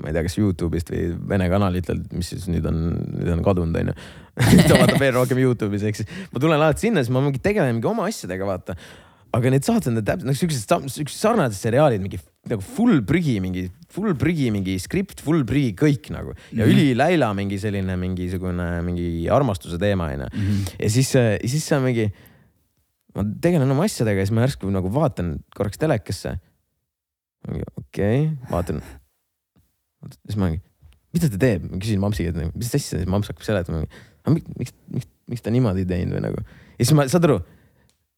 [0.00, 2.80] ma ei tea, kas Youtube'ist või vene kanalitelt, mis siis nüüd on,
[3.18, 3.96] nüüd on kadunud, onju.
[4.70, 7.76] ta vaatab veel rohkem Youtube'is, ehk siis ma tulen alati sinna, siis ma mingi tegelen
[7.76, 8.78] mingi oma asjadega, vaata.
[9.36, 13.68] aga need saated on täpselt nagu siuksed, siuksed sarnased seriaalid, mingi nagu full prügi, mingi
[13.94, 16.72] full prügi, mingi skript, full prügi, kõik nagu ja mm -hmm.
[16.72, 20.28] üliläila mingi selline mingisugune mingi armastuse teema onju.
[20.78, 22.10] ja siis, ja siis sa mingi,
[23.14, 26.38] ma tegelen oma asjadega ja siis ma järsku nagu vaatan korraks telekasse.
[27.48, 28.82] okei okay,, vaatan.
[30.26, 30.62] siis ma mingi,
[31.14, 33.84] mida ta teeb, ma küsin mampsi, et mis asja, siis mamps hakkab seletama.
[34.28, 36.42] miks, miks, miks, miks ta niimoodi teinud või nagu.
[36.78, 37.38] ja siis ma, saad aru,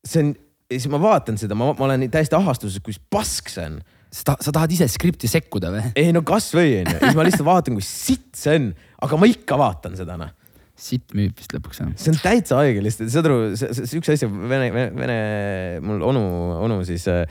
[0.06, 0.34] see on,
[0.70, 3.80] ja siis ma vaatan seda, ma, ma olen täiesti ahastuses, kui pask see on
[4.16, 5.84] sa sa tahad ise skripti sekkuda või?
[5.98, 8.68] ei no kasvõi onju, siis ma lihtsalt vaatan, kui sitt see on,
[9.04, 10.32] aga ma ikka vaatan seda noh.
[10.76, 11.92] sitt müüb vist lõpuks jah.
[12.00, 15.18] see on täitsa haige lihtsalt, saad aru, siukse asja vene, vene, vene,
[15.84, 16.24] mul onu,
[16.66, 17.24] onu siis äh,,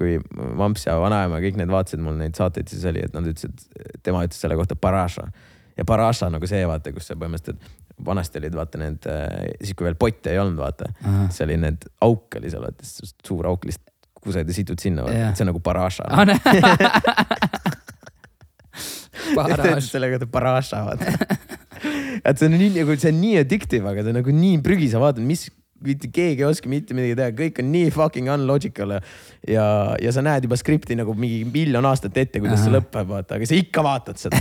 [0.00, 3.68] kui mamps ja vanaema kõik need vaatasid mul neid saateid, siis oli, et nad ütlesid,
[4.04, 5.28] tema ütles selle kohta paraša
[5.76, 9.06] ja paraša nagu see vaata, kus sa põhimõtteliselt vanasti olid vaata need,
[9.60, 10.88] siis kui veel potte ei olnud, vaata,
[11.28, 13.89] siis oli need auk oli seal, vaata suur auk lihtsalt
[14.24, 15.34] kused ja situd sinna, Jah.
[15.34, 16.08] see on nagu paraša.
[19.36, 19.84] Paraaž.
[19.90, 21.12] selle kohta paraša vaata.
[22.28, 24.88] et see on nii nagu, see on nii addictive, aga see on nagu nii prügi,
[24.92, 25.48] sa vaatad, mis,
[25.84, 29.64] mitte keegi ei oska mitte midagi teha, kõik on nii fucking unlogical ja,
[29.96, 32.80] ja, sa näed juba skripti nagu mingi miljon aastat ette, kuidas see Ahah.
[32.80, 34.40] lõpeb, vaata, aga sa ikka vaatad seda.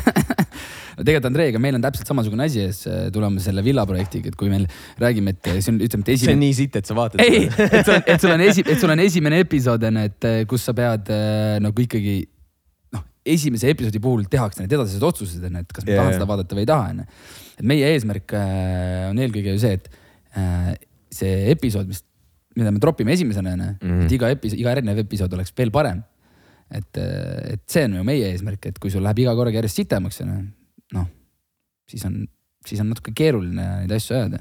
[0.99, 4.39] no tegelikult Andreiga meil on täpselt samasugune asi ees äh, tulemas selle villa projektiga, et
[4.39, 4.65] kui meil
[4.99, 6.41] räägime, et see on, ütleme, et see on esimene.
[6.43, 8.95] nii sitt, et sa vaatad ei, et sul on, et sul on esi-, et sul
[8.95, 12.17] on esimene episood on, et äh, kus sa pead äh, nagu ikkagi
[12.97, 13.05] noh,
[13.37, 16.59] esimese episoodi puhul tehakse need edasised otsused on, et kas ma Jaa, tahan seda vaadata
[16.59, 17.07] või ei taha, onju.
[17.55, 19.89] et meie eesmärk äh, on eelkõige ju see, et
[20.35, 20.75] äh,
[21.11, 22.03] see episood, mis,
[22.55, 24.01] mida me tropime esimesena onju, Mhm.
[24.05, 26.03] et iga episood, iga järgnev episood oleks veel parem.
[26.71, 30.21] et, et see on ju meie eesmärk, et kui sul läheb iga korraga järjest sitemaks
[30.93, 31.07] noh
[31.89, 32.19] siis on,
[32.67, 34.39] siis on natuke keeruline neid asju ajada.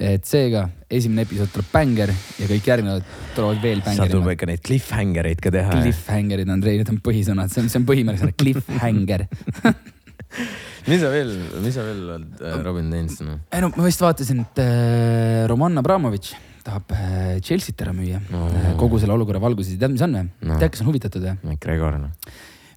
[0.00, 3.04] et seega esimene episood tuleb bänger ja kõik järgnevad
[3.36, 4.32] tulevad veel seal tuleb bängerimad.
[4.38, 5.82] ikka neid cliffhangereid ka teha.
[5.82, 9.26] Cliffhangerid, Andrei, need on põhisõnad, see on, see on põhimärksõna, cliffhanger.
[10.90, 11.30] mis sa veel,
[11.64, 13.38] mis sa veel oled äh, Robin teinud noh??
[13.54, 18.46] ei no ma vist vaatasin, et äh, Roman Abramovitš tahab äh, Chelsea't ära müüa No.
[18.80, 20.58] kogu selle olukorra valguses, tead, mis on või No.
[20.60, 21.36] tead, kes on huvitatud või?
[21.44, 22.12] McGregor noh.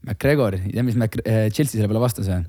[0.08, 1.20] McGregor, tead, mis Mac-,
[1.52, 2.44] Chelsea selle peale vastas või?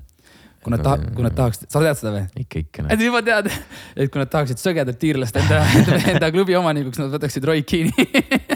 [0.59, 2.25] kui nad taha-, kui nad tahaks, sa tead seda või?
[2.43, 2.91] ikka, ikka noh.
[2.91, 3.47] et juba tead,
[3.95, 8.07] et kui nad tahaksid sõgedat tiirlast enda, enda, enda klubi omanikuks, nad võtaksid Roy Keane'i.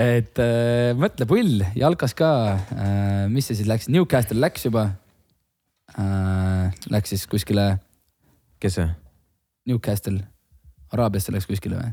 [0.00, 2.30] et äh, mõtle, pull, jalkas ka
[2.72, 4.90] äh,, mis see siis läks, Newcastle läks juba
[5.96, 6.72] äh,.
[6.90, 7.74] Läks siis kuskile
[8.62, 8.88] kes see?
[9.68, 10.22] Newcastle,
[10.94, 11.92] Araabiasse läks kuskile või?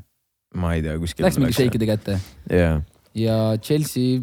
[0.58, 1.26] ma ei tea, kuskil.
[1.28, 2.18] Läks mingi šeikide kätte
[2.54, 2.80] jaa,
[3.18, 4.22] ja Chelsea,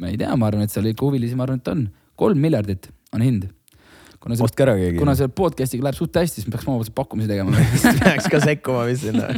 [0.00, 1.88] ma ei tea, ma arvan, et seal ikka huvilisi, ma arvan, et on
[2.20, 3.48] kolm miljardit on hind.
[4.20, 4.98] kuna see, ostke ära keegi.
[5.00, 7.56] kuna selle podcast'iga läheb suht hästi, siis me peaks omapoolse pakkumise tegema
[8.04, 9.30] peaks ka sekkuma vist sinna.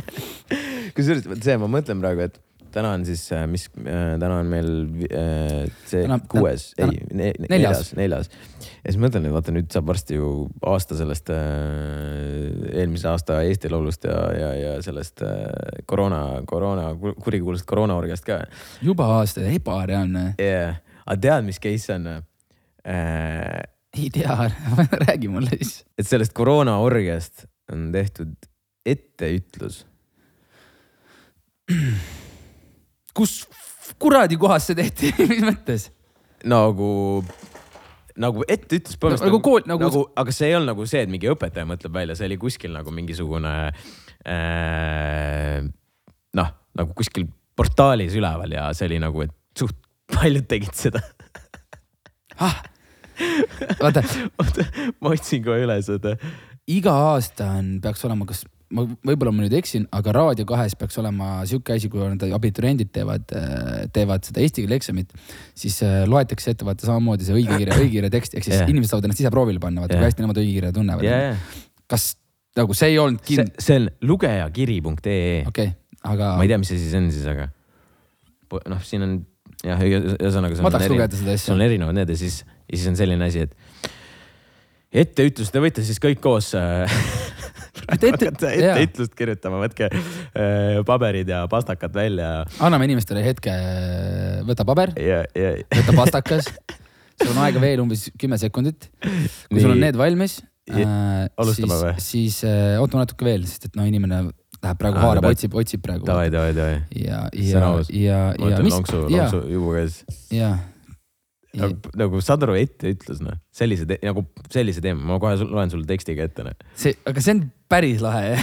[0.96, 2.38] kusjuures see, ma mõtlen praegu, et
[2.74, 4.70] täna on siis, mis, täna on meil
[5.06, 7.92] äh, see Täna- kuues, ei ne,, neljas.
[7.98, 10.30] neljas, ja siis mõtlen, et vaata nüüd saab varsti ju
[10.66, 11.40] aasta sellest äh,
[12.82, 15.42] eelmise aasta Eesti Laulust ja, ja, ja sellest äh,
[15.90, 16.92] koroona, koroona,
[17.24, 18.42] kurikuulsast koroonaorgiast ka
[18.84, 20.34] juba aasta, ebareaalne.
[20.40, 20.80] yeah..
[21.06, 23.60] aga tead, mis case on äh,?
[23.98, 24.50] ei tea,
[25.06, 25.84] räägi mulle siis.
[25.98, 28.50] et sellest koroonaorgiast on tehtud
[28.86, 29.84] etteütlus
[33.16, 33.40] kus
[34.00, 35.88] kuradi kohas see tehti, mis mõttes?
[36.48, 37.20] nagu,
[38.16, 41.12] nagu ette ütles põhimõtteliselt nagu kool- nagu- nagu, aga see ei olnud nagu see, et
[41.12, 43.52] mingi õpetaja mõtleb välja, see oli kuskil nagu mingisugune
[44.24, 45.58] äh,
[46.40, 47.28] noh, nagu kuskil
[47.60, 49.76] portaalis üleval ja see oli nagu, et suht
[50.16, 51.02] paljud tegid seda.
[52.40, 52.56] ah,.
[53.82, 54.00] vaata,
[54.40, 54.64] oota,
[55.02, 56.14] ma otsin kohe üles, oota.
[56.70, 60.98] iga aasta on, peaks olema, kas ma võib-olla ma nüüd eksin, aga Raadio kahes peaks
[61.02, 63.26] olema sihuke asi, kui need abituriendid teevad,
[63.94, 65.14] teevad seda eesti keele eksamit,
[65.58, 68.70] siis äh, loetakse ette vaata samamoodi see õigekirja, õigekirja tekst, ehk siis yeah.
[68.70, 70.04] inimesed saavad ennast ise proovile panna, vaata Jah.
[70.04, 71.56] kui hästi nemad õigekirja tunnevad yeah..
[71.90, 72.12] kas
[72.58, 75.72] nagu see ei olnud see kind-,, see on lugejakiri.ee okei okay,,
[76.14, 77.50] aga ma ei tea, mis asi see on siis, aga
[78.70, 79.18] noh, siin on
[79.66, 80.60] jah, ühesõnaga.
[80.64, 81.48] Ma tahaks lugeda seda asja.
[81.48, 83.90] seal on erinevad need ja siis, ja siis on selline asi, et
[85.04, 86.52] etteütlus, te võite siis kõik koos
[87.70, 88.76] äh, Et ette- hakata jaa.
[88.82, 92.30] etteütlust kirjutama, võtke äh, paberid ja pastakad välja
[92.60, 93.54] anname inimestele hetke,
[94.48, 96.50] võta paber, ja, ja võta pastakas.
[97.20, 98.88] sul on aega veel umbes kümme sekundit.
[99.02, 99.62] kui Nii.
[99.64, 101.72] sul on need valmis Ja- äh,, siis
[102.04, 104.20] siis äh, ootame natuke veel, sest et noh, inimene
[104.60, 106.04] läheb praegu Aa, haarab, otsib, otsib praegu.
[106.06, 106.76] davai, davai, davai.
[106.94, 110.02] ja, ja ja, ja mis lonksu, lonksu jubu käes.
[110.30, 110.52] ja.
[111.58, 116.28] Nagu, nagu saad aru, etteütlus noh, sellise, nagu sellise teema, ma kohe loen sulle tekstiga
[116.28, 116.56] ette noh.
[116.78, 118.36] see, aga see on päris lahe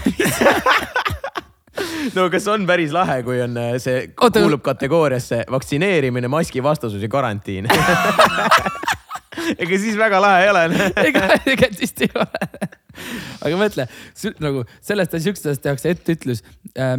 [2.17, 7.09] no kas on päris lahe, kui on äh, see Oota, kuulub kategooriasse vaktsineerimine, maskivastasus ja
[7.11, 7.69] karantiin
[9.61, 10.65] ega siis väga lahe ei ole.
[10.73, 10.91] noh.
[11.03, 12.71] ega, ega vist ei ole.
[13.41, 13.87] Aga mõtle,
[14.43, 16.43] nagu sellest asjast tehakse etteütlus.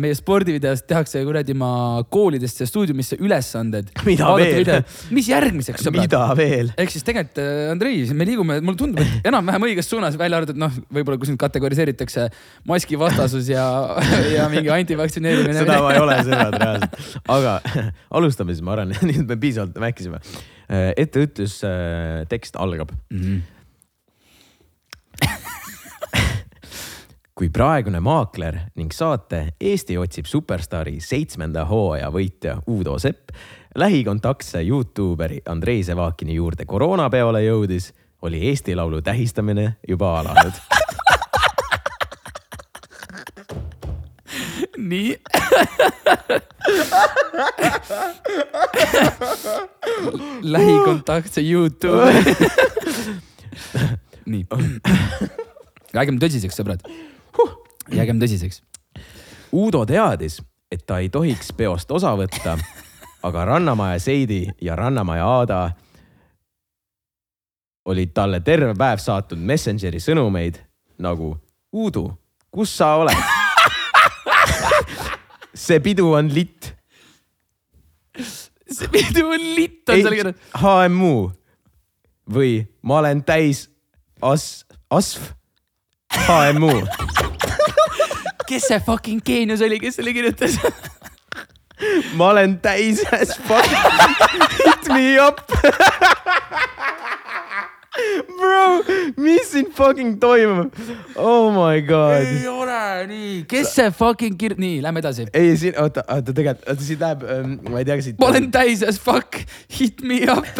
[0.00, 3.90] meie spordivideost tehakse kuradi ma koolidesse ja stuudiumisse ülesanded.
[4.08, 4.72] Mida veel?
[5.14, 6.06] mis järgmiseks sõbrad?
[6.06, 6.72] mida veel?
[6.78, 10.58] ehk siis tegelikult äh, Andrei, me liigume, mulle tundub, et enam-vähem õiges suunas, välja arvatud
[10.60, 12.28] noh, võib-olla kus nüüd kategoriseeritakse
[12.68, 13.64] maskivastasus ja,
[14.36, 15.60] ja mingi antivaktsineerimine.
[15.62, 17.58] seda ma ei ole sõbrad reaalselt, aga
[18.20, 20.22] alustame siis, ma arvan, nüüd me piisavalt rääkisime.
[21.00, 22.92] etteütlus äh, tekst algab.
[23.10, 23.40] Mhm.
[27.38, 33.30] Kui praegune maakler ning saate Eesti otsib superstaari seitsmenda hooaja võitja Uudo Sepp
[33.78, 37.92] lähikontaktse Youtuberi Andrei Sevakini juurde koroonapeole jõudis,
[38.26, 40.52] oli Eesti Laulu tähistamine juba alanud.
[44.90, 45.16] nii.
[50.42, 52.24] lähikontaktse Youtube.
[54.32, 54.46] nii.
[55.94, 56.82] räägime tõsiseks, sõbrad.
[57.92, 58.62] Jäägem tõsiseks.
[59.52, 60.40] Uudo teadis,
[60.72, 62.58] et ta ei tohiks peost osa võtta,
[63.28, 65.60] aga Rannamaja Seidi ja Rannamaja Aada
[67.88, 70.60] olid talle terve päev saatnud Messengeri sõnumeid
[71.00, 71.36] nagu
[71.72, 72.08] Uudu,
[72.52, 73.16] kus sa oled?
[75.66, 76.72] see pidu on litt.
[78.68, 80.40] see pidu on litt on seal kirjas.
[80.62, 81.30] HMU
[82.28, 83.66] või ma olen täis
[84.20, 85.32] as-, asv,
[86.28, 87.27] HMU.
[88.48, 90.56] Kes see fucking geenius oli, kes selle kirjutas?
[92.18, 93.68] ma olen täis as fuck,
[94.64, 95.44] hit me up.
[98.38, 98.84] Bro,
[99.18, 100.74] mis siin fucking toimub?
[101.16, 102.22] Oh my god.
[102.22, 105.26] ei ole nii, kes see fucking kir-, nii, lähme edasi.
[105.34, 108.18] ei, siin, oota, oota, tegelikult, oota siit läheb ähm,, ma ei tea, kas siit.
[108.22, 109.30] ma olen täis as fuck,
[109.80, 110.46] hit me up.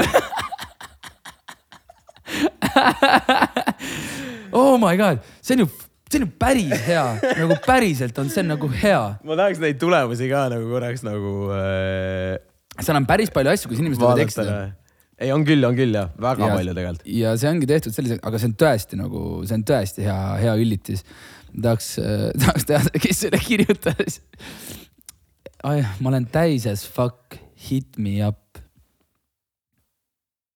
[4.52, 5.70] oh my god, see on ju,
[6.08, 7.06] see on ju päris hea,
[7.42, 9.00] nagu päriselt on, see nagu hea.
[9.24, 12.38] ma tahaks neid tulemusi ka nagu korraks nagu äh,
[12.82, 14.56] seal on päris palju asju, kus inimesed võivad eksida.
[15.18, 17.10] ei, on küll, on küll jah, väga ja, palju tegelikult.
[17.18, 20.56] ja see ongi tehtud sellise, aga see on tõesti nagu, see on tõesti hea, hea
[20.62, 21.04] üllitis.
[21.52, 24.20] tahaks äh, tahaks teada, kes selle kirjutas.
[25.66, 28.62] ai, ma olen täis as fuck, hit me up.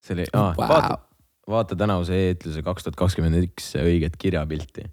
[0.02, 0.68] see oli ah,, Wow.
[0.68, 0.98] vaata,
[1.50, 4.86] vaata tänavuse e-ütluse kaks tuhat kakskümmend üks õiget kirjapilti.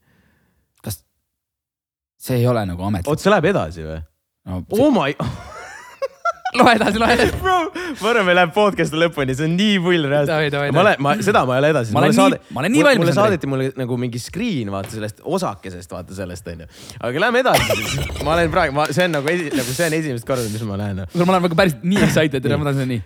[2.20, 3.12] See ei ole nagu ametlik?
[3.12, 4.02] oot, see läheb edasi või?
[4.50, 5.14] No, oh my,
[6.58, 7.36] loe edasi, loe edasi.
[7.42, 7.58] bro,
[8.02, 11.44] ma arvan, me läheb podcast'i lõpuni, see on nii pull reaalselt ma olen, ma seda
[11.46, 11.94] ma ei ole edasi.
[11.94, 15.22] Ma olen nii- ma olen nii valmis, mulle saadeti mulle nagu mingi screen vaata sellest
[15.38, 16.68] osakesest, vaata sellest onju.
[17.00, 17.96] aga lähme edasi siis.
[18.26, 21.04] ma olen praegu, ma, see on nagu nagu see on esimest korda, mis ma näen.
[21.14, 23.02] kuule, ma olen väga päris nii excited, ma tahan seda nii.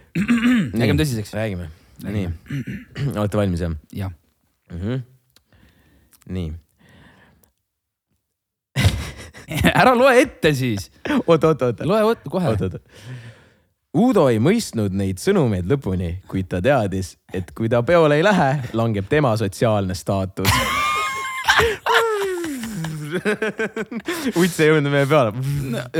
[0.80, 1.36] Jäägem tõsiseks.
[1.38, 1.70] räägime,
[2.08, 2.28] nii.
[3.20, 4.16] olete valmis jah jah?
[4.72, 5.04] -hmm.
[6.38, 6.54] nii,
[9.82, 10.90] ära loe ette siis,
[11.28, 11.86] oota, oota, oota.
[11.90, 12.54] loe ot- kohe.
[13.94, 18.52] Udo ei mõistnud neid sõnumeid lõpuni, kuid ta teadis, et kui ta peole ei lähe,
[18.74, 20.50] langeb tema sotsiaalne staatus.
[24.40, 25.32] Uts ei jõudnud meie peale.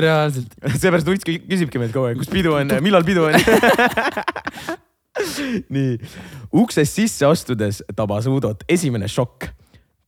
[0.02, 0.56] reaalselt.
[0.74, 3.36] seepärast Uts kü- küsibki meilt kogu aeg, kus pidu on, millal pidu on.
[5.76, 5.92] nii,
[6.64, 9.46] uksest sisse astudes tabas Udot esimene šokk.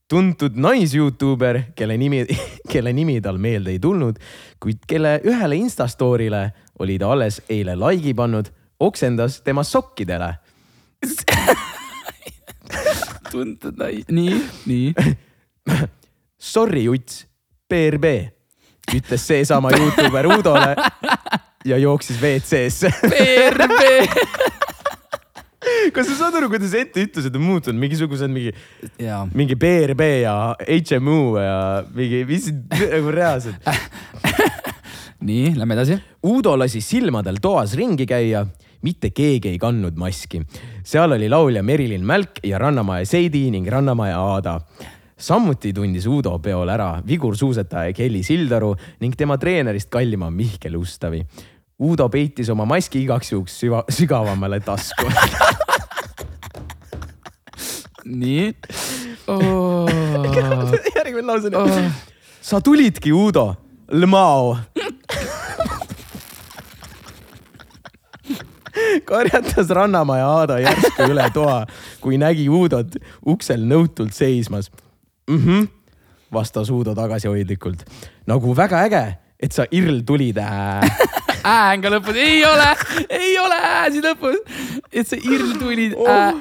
[0.08, 2.24] Tuntud nais-Youtuber, kelle nimi,
[2.72, 4.18] kelle nimi tal meelde ei tulnud,
[4.62, 6.44] kuid kelle ühele Instastory'le
[6.78, 8.50] oli ta alles eile like'i pannud,
[8.80, 10.34] oksendas tema sokkidele.
[13.32, 14.94] tuntud nais, nii, nii.
[16.52, 17.26] Sorry, Uts,
[17.68, 18.04] BRB,
[18.94, 20.76] ütles seesama Youtuber Udole
[21.66, 22.92] ja jooksis WC-sse.
[23.02, 23.80] PRB.
[25.94, 28.52] Kas sa saad aru, kuidas etteütlused on muutunud, mingisugused mingi,
[29.34, 30.36] mingi BRB ja
[30.66, 31.58] HMU ja
[31.94, 33.66] mingi, mis nagu reaalselt.
[35.28, 35.98] nii, lähme edasi.
[36.26, 38.44] Udo lasi silmadel toas ringi käia,
[38.86, 40.42] mitte keegi ei kandnud maski.
[40.84, 44.60] seal oli laulja Merilin Mälk ja Rannamaja Seidi ning Rannamaja Aada.
[45.18, 51.24] samuti tundis Udo peol ära vigursuusataja Kelly Sildaru ning tema treenerist kallima Mihkel Ustavi.
[51.78, 55.08] Udo peitis oma maski igaks juhuks süva, sügavamale tasku.
[58.06, 58.54] nii
[59.26, 59.90] oh.
[60.96, 61.90] järgmine lause on oh..
[62.40, 63.54] sa tulidki, Udo,
[63.92, 64.56] Lmao.
[69.04, 71.64] karjatas Rannamaja Aada järsku üle toa,
[72.00, 74.70] kui nägi Udot uksel nõutult seismas
[75.30, 75.38] mm.
[75.38, 75.68] -hmm,
[76.32, 77.84] vastas Udo tagasihoidlikult.
[78.26, 79.04] nagu väga äge,
[79.40, 80.82] et sa Irl tulid ää
[81.46, 82.68] on ka lõpus, ei ole,
[83.08, 84.38] ei ole ääsi lõpus.
[84.92, 86.34] et see irl tuli äh..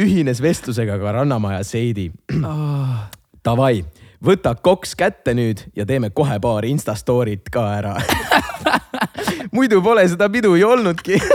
[0.00, 2.10] Ühines vestlusega ka Rannamaja Seidi.
[2.44, 3.06] Oh.
[3.44, 3.84] Davai,
[4.24, 7.96] võta koks kätte nüüd ja teeme kohe paar Insta story't ka ära.
[9.56, 11.20] muidu pole seda pidu ju olnudki.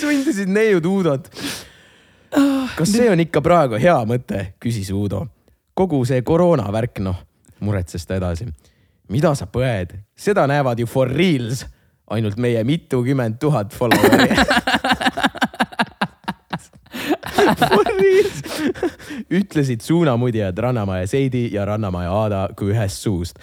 [0.00, 1.28] sundisid neiud Udot.
[2.76, 5.26] kas see on ikka praegu hea mõte, küsis Udo.
[5.74, 7.20] kogu see koroonavärk, noh,
[7.60, 8.48] muretses ta edasi.
[9.08, 11.66] mida sa põed, seda näevad ju for reals
[12.10, 14.36] ainult meie mitukümmend tuhat follower'i.
[18.02, 18.42] Reals,
[19.40, 23.38] ütlesid suunamudjad Rannamaja Seidi ja Rannamaja Aada kui ühest suust.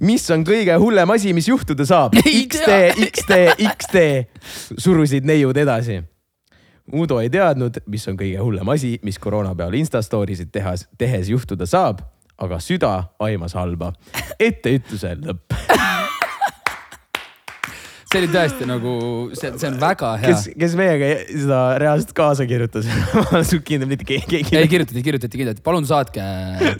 [0.00, 2.18] mis on kõige hullem asi, mis juhtuda saab?
[2.20, 4.04] XD XD, XD,
[4.78, 6.02] surusid neiud edasi.
[6.92, 11.32] Udo ei teadnud, mis on kõige hullem asi, mis koroona peal Instastory sid tehas, tehes
[11.32, 12.04] juhtuda saab,
[12.38, 13.92] aga süda aimas halba.
[14.38, 15.56] etteütluse lõpp.
[18.16, 18.92] see oli tõesti nagu,
[19.36, 22.88] see, see on väga hea kes, kes meiega seda reaalselt kaasa kirjutas?
[23.14, 26.24] ma olen kindel, mitte keegi ei ei kirjutati, kirjutati kindlalt, palun saatke,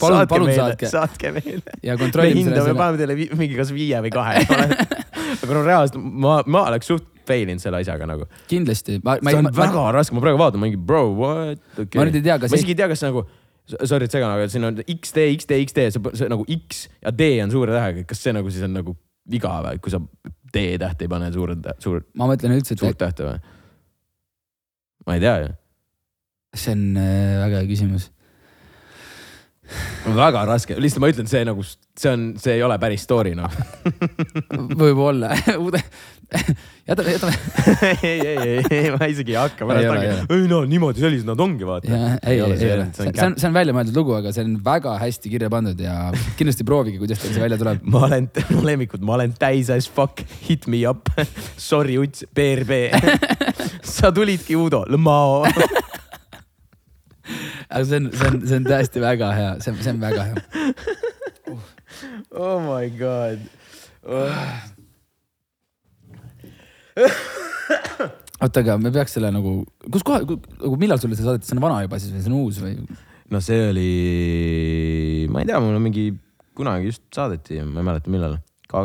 [0.01, 0.91] palun, palun meile, saatke.
[0.93, 1.77] saatke meile.
[1.85, 4.45] ja me kontrollime hindame, selle, paneme teile mingi kas viie või kahe.
[5.43, 8.29] aga no reaalselt ma, ma oleks suht fail inud selle asjaga nagu.
[8.51, 9.01] kindlasti.
[9.03, 11.99] ma, ma see on ma, väga raske, ma praegu vaatan mingi bro, what okay..
[11.99, 13.27] Ma nüüd ei tea, kas ma isegi ei tea, kas see nagu,
[13.83, 15.89] sorry, et segan, aga siin on XD, XD, XD,
[16.23, 18.97] see nagu X ja D on suure tähega, kas see nagu siis on nagu
[19.31, 20.01] viga või, kui sa
[20.55, 23.39] D-tähte ei pane suure, suur, ma mõtlen üldse, suurt tähte või?
[25.07, 25.55] ma ei tea ju.
[26.57, 28.11] see on äh, väga hea küsimus.
[30.17, 33.51] väga raske, lihtsalt ma ütlen, see nagu, see on, see ei ole päris story noh.
[34.83, 35.35] võib-olla,
[36.89, 37.33] jätame, jätame.
[38.03, 41.41] ei, ei, ei, ei, ma isegi ei hakka pärast ole, ei no niimoodi sellised nad
[41.43, 41.91] ongi, vaata.
[41.93, 44.57] ei, ei ole, ei see see on on, see on väljamõeldud lugu, aga see on
[44.67, 45.95] väga hästi kirja pandud ja
[46.39, 47.85] kindlasti proovige, kuidas teil see välja tuleb.
[47.95, 51.13] ma olen, mu lemmikud, ma olen täis as fuck, hit me up.
[51.69, 52.73] Sorry, Uts, BRB.
[53.87, 55.45] sa tulidki, Udo, Lmao.
[57.71, 60.31] aga see on, see on, see on tõesti väga hea, see on, see on väga
[60.31, 60.75] hea.
[62.37, 63.41] Oh my god
[64.05, 64.75] oh..
[68.43, 69.59] oota, aga me peaks selle nagu,
[69.93, 72.39] kus koha, nagu millal sulle see saadeti, see on vana juba siis või see on
[72.41, 72.77] uus või?
[73.33, 73.91] no see oli,
[75.33, 76.09] ma ei tea, mul on mingi,
[76.57, 78.39] kunagi just saadeti, ma ei mäleta, millal.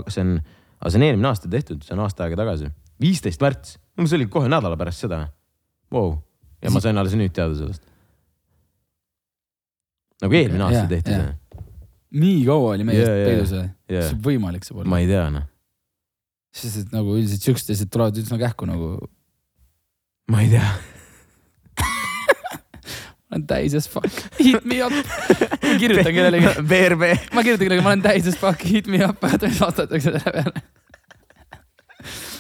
[0.08, 0.40] see on,
[0.80, 4.28] aga see on eelmine aasta tehtud, see on aasta aega tagasi, viisteist märts, see oli
[4.32, 5.26] kohe nädala pärast seda
[5.94, 6.16] wow..
[6.62, 7.86] ja ma sain alles nüüd teada sellest.
[10.24, 11.30] nagu eelmine aasta Jaa, tehti jaa.
[11.30, 11.66] see,
[12.22, 13.68] nii kaua oli meie jaa, peidus või?
[13.92, 14.04] jaa.
[14.08, 15.02] kas võimalik saab olla ma?
[15.04, 15.48] ei tea noh,
[16.52, 18.92] sest et nagu üldiselt siuksed asjad tulevad üsna kähku nagu.
[20.32, 20.68] ma ei tea.
[23.32, 24.96] ma olen täis as fuck, hit me up.
[25.64, 27.16] ma kirjutan kellelegi, BRB.
[27.36, 30.36] ma kirjutan kellelegi, ma olen täis as fuck, hit me up, vaata mis vastatakse selle
[30.38, 30.66] peale.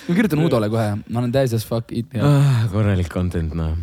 [0.07, 2.27] ma kirjutan Udole kohe, ma olen täis as fuck, hit me up.
[2.27, 3.75] Ah, korralik content noh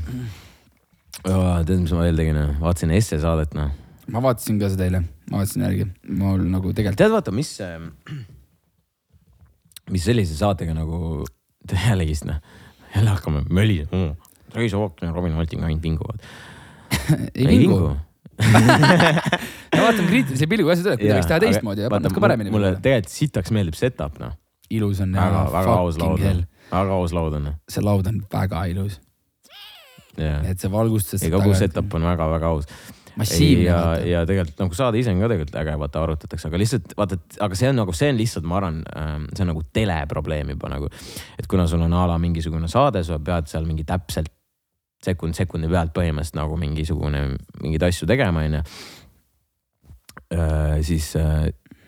[1.24, 1.64] oh,.
[1.66, 3.72] tead, mis ma veel tegin, vaatasin Esse saadet noh.
[4.12, 5.88] ma vaatasin ka seda eile, ma vaatasin järgi,
[6.20, 7.56] mul nagu tegelikult, tead, vaata, mis,
[9.92, 11.24] mis sellise saatega nagu,
[11.88, 12.40] jällegist noh,
[12.94, 14.34] jälle hakkame mölisema mm..
[14.54, 16.22] Reis Ook ja Robin Holting ainult vinguvad.
[17.34, 17.96] ei vingu.
[19.74, 22.52] no vaatame kriitilise pilguga asjad üle, kui ta võiks teha teistmoodi ja natuke paremini.
[22.54, 24.36] mulle tegelikult sitaks meeldib setup noh,
[24.70, 27.50] ilus on väga, väga aus laud on., väga aus laud on.
[27.68, 29.00] see laud on väga ilus,
[30.14, 31.26] jah, et see valgustus.
[31.26, 32.70] ei kogu setup on väga-väga aus.
[33.18, 36.96] Massiivne ja, ja tegelikult nagu saade ise on ka tegelikult äge, vaata arutatakse, aga lihtsalt
[36.98, 38.80] vaata, aga see on nagu, see on lihtsalt, ma arvan,
[39.34, 40.90] see on nagu teleprobleem juba nagu.
[41.38, 44.32] et kuna sul on a la mingisugune saade, sa pead seal mingi täpselt
[45.04, 47.22] sekund sekundi pealt põhimõtteliselt nagu mingisugune,
[47.62, 48.62] mingeid asju tegema, onju.
[50.82, 51.12] siis,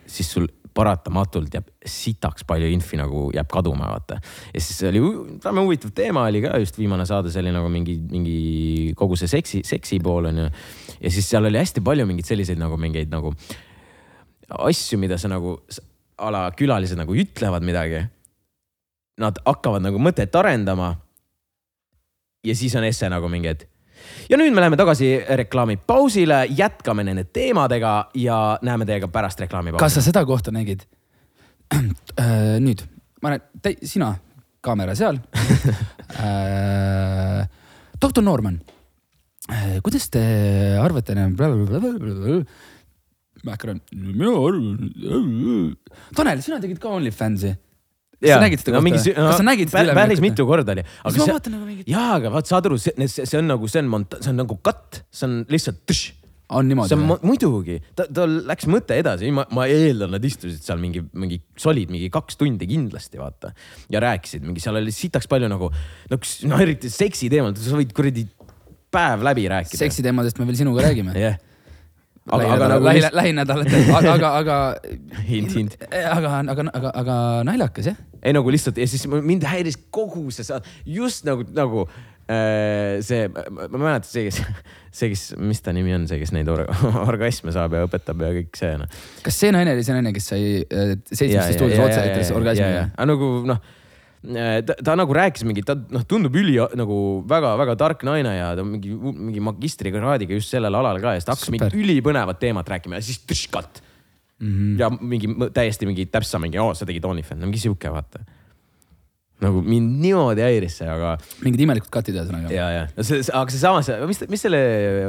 [0.07, 4.20] siis sul paratamatult jääb sitaks palju infi nagu jääb kaduma, vaata.
[4.55, 5.03] ja siis oli
[5.45, 9.31] väga huvitav teema oli ka just viimane saade, see oli nagu mingi, mingi kogu see
[9.31, 10.49] seksi, seksi pool on ju.
[11.01, 13.34] Ja siis seal oli hästi palju mingeid selliseid nagu mingeid nagu
[14.51, 15.59] asju, mida sa nagu
[16.20, 18.03] a la külalised nagu ütlevad midagi.
[19.20, 20.96] Nad hakkavad nagu mõtet arendama.
[22.44, 23.66] ja siis on esse nagu mingi, et
[24.30, 25.11] ja nüüd me läheme tagasi
[25.42, 29.82] reklaamipausile, jätkame nende teemadega ja näeme teiega pärast reklaamipausi.
[29.82, 30.86] kas sa seda kohta nägid?
[32.64, 32.82] nüüd,
[33.22, 34.14] ma näen, sina,
[34.64, 35.20] kaamera seal
[36.24, 37.44] äh,.
[38.01, 38.61] doktor Norman,
[39.84, 40.22] kuidas te
[40.80, 41.16] arvate?
[43.46, 45.74] Mäkran, mina arvan.
[46.16, 47.57] Tanel, sina tegid ka OnlyFansi.
[48.20, 49.03] kas sa nägid seda kohta?
[49.16, 50.84] kas sa nägid seda päris mitu korda oli.
[50.84, 53.80] siis ma vaatan nagu mingit, jaa, aga vaat saad aru, see, see on nagu, see
[53.80, 56.11] on mont-, see on nagu katt, see on lihtsalt tš,
[56.59, 60.61] on niimoodi see on muidugi, ta, tal läks mõte edasi, ma, ma eeldan, nad istusid
[60.66, 63.55] seal mingi, mingi solid mingi kaks tundi kindlasti vaata.
[63.92, 65.70] ja rääkisid mingi, seal oli sitaks palju nagu,
[66.12, 68.26] no kus, no eriti seksi teemal, sa võid kuradi
[68.95, 69.78] päev läbi rääkida.
[69.84, 71.14] seksiteemadest me veel sinuga räägime.
[71.26, 71.38] jah.
[72.30, 74.59] aga, aga nagu lähi, lähinädalatel, aga, aga, aga,
[75.28, 75.76] hint, hint.
[75.91, 77.16] aga, aga, aga, aga
[77.49, 77.99] naljakas jah.
[78.22, 81.86] ei nagu lihtsalt ja siis mind häiris kogu see saade, just nagu, nagu
[82.30, 84.43] äh, see, ma mäletan see, kes,
[84.93, 86.66] see, kes, mis ta nimi on, see, kes neid or
[87.11, 89.03] orgasme saab ja õpetab ja kõik see noh.
[89.26, 92.72] kas see naine oli see naine, kes sai äh, seitsmesse stuudios otse ütles orgasmi?
[92.91, 93.62] aga nagu noh,
[94.21, 96.97] ta, ta nagu rääkis mingi, ta noh, tundub üli nagu
[97.29, 101.37] väga-väga tark naine ja ta mingi, mingi magistrikraadiga just sellel alal ka ja siis ta
[101.37, 103.87] hakkas mingit ülipõnevat teemat rääkima ja siis tš, katt
[104.41, 104.81] Mm -hmm.
[104.81, 108.25] ja mingi täiesti mingi täpsa mingi, oo, sa tegid OnlyFans, mingi sihuke vaata.
[109.41, 112.53] nagu mind niimoodi häiris see, aga mingid imelikud katid ühesõnaga.
[112.53, 114.61] ja, ja no see, aga seesamas, mis, mis selle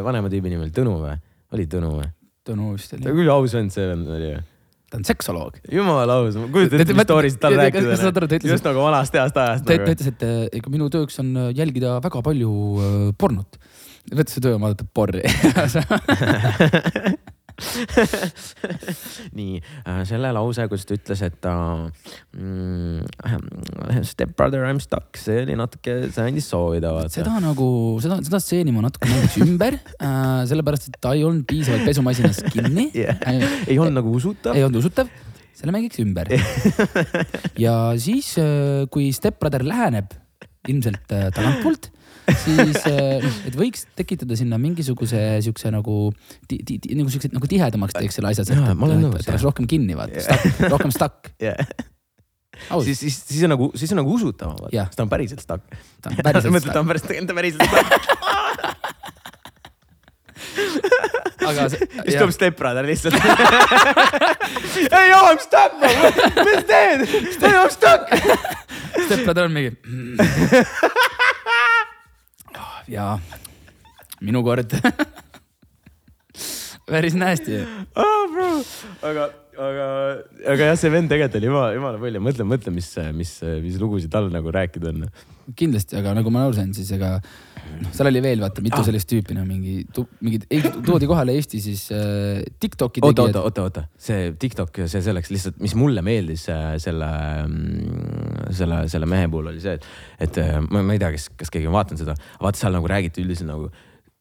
[0.03, 1.15] vanema tüübi nimi oli, Tõnu või?
[1.55, 2.09] oli Tõnu või?
[2.47, 3.15] Tõnu vist ta oli.
[3.21, 4.43] küll aus vend see vend oli ju.
[4.91, 5.55] Ta on seksoloog.
[5.71, 8.49] jumala aus, ma kujutan ette, Te- mis story'sid tal rääkida.
[8.51, 9.95] just nagu vanast heast ajast ta, nagu.
[9.95, 12.51] ütles, et ega minu tööks on äh, jälgida väga palju
[12.83, 13.59] äh, pornot.
[14.11, 15.23] võttis see töö vaadata porri.
[19.37, 19.61] nii,
[20.09, 21.53] selle lause, kus ta ütles, et ta
[22.37, 27.13] mm, step brother I m stuck, see oli natuke, see andis soovida vaata.
[27.19, 27.67] seda nagu,
[28.03, 32.41] seda, seda stseeni ma natuke mängiks ümber äh,, sellepärast et ta ei olnud piisavalt pesumasinas
[32.51, 33.19] kinni Jah.
[33.27, 33.45] äh,.
[33.67, 34.65] ei olnud nagu usutav ei.
[34.67, 35.11] olnud usutav,
[35.57, 36.31] selle mängiks ümber.
[37.65, 38.33] ja siis,
[38.93, 40.17] kui stepbrother läheneb
[40.69, 41.89] ilmselt äh, tagantpoolt,
[42.43, 45.95] siis äh, et võiks tekitada sinna mingisuguse siukse nagu
[46.51, 48.45] nagu siukse nagu tihedamaks teeks selle asja,
[49.31, 50.37] oleks rohkem kinni vaata,
[50.71, 51.31] rohkem stuck.
[52.69, 55.63] aus, siis, siis, siis on nagu, siis on nagu usutavam, sest ta on päriselt stuck.
[56.01, 57.89] ta on päriselt mõtled, ta on päris, ta on päriselt stuck.
[61.51, 63.15] aga see- siis tuleb step brother lihtsalt.
[64.91, 67.05] ei, I m stuck, mis teed?
[67.07, 68.13] I m stuck.
[69.07, 69.71] stepbrother on mingi.
[72.91, 73.15] jaa,
[74.21, 74.73] minu kord.
[76.91, 77.61] päris nasty.
[77.95, 78.49] oh, bro.
[79.07, 79.85] aga, aga,
[80.53, 83.31] aga jah, see vend tegelikult oli jumala, jumala palju, mõtle, mõtle, mis, mis,
[83.63, 85.05] mis lugusid tal nagu rääkida on.
[85.55, 87.17] kindlasti, aga nagu ma aru sain, siis ega
[87.81, 88.85] noh, seal oli veel vaata mitu Ah.
[88.87, 89.81] sellist tüüpi, no mingi,
[90.25, 90.47] mingid,
[90.85, 95.61] toodi kohale Eesti siis äh, Tiktoki tegijad oota, oota, oota, see TikTok, see selleks lihtsalt,
[95.63, 97.11] mis mulle meeldis äh, selle,
[98.57, 99.87] selle, selle mehe puhul oli see, et,
[100.27, 102.91] et äh, ma, ma ei tea, kas, kas keegi on vaadanud seda, vaata seal nagu
[102.91, 103.71] räägiti üldiselt nagu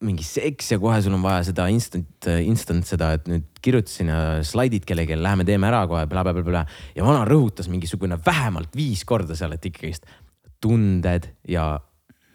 [0.01, 4.09] mingi seks ja kohe sul on vaja seda instant, instant seda, et nüüd kirjutasin
[4.49, 6.65] slaidid kellelegi, lähme teeme ära kohe bla,, blablabla.
[6.97, 10.09] ja vana rõhutas mingisugune vähemalt viis korda seal, et ikkagist
[10.65, 11.75] tunded ja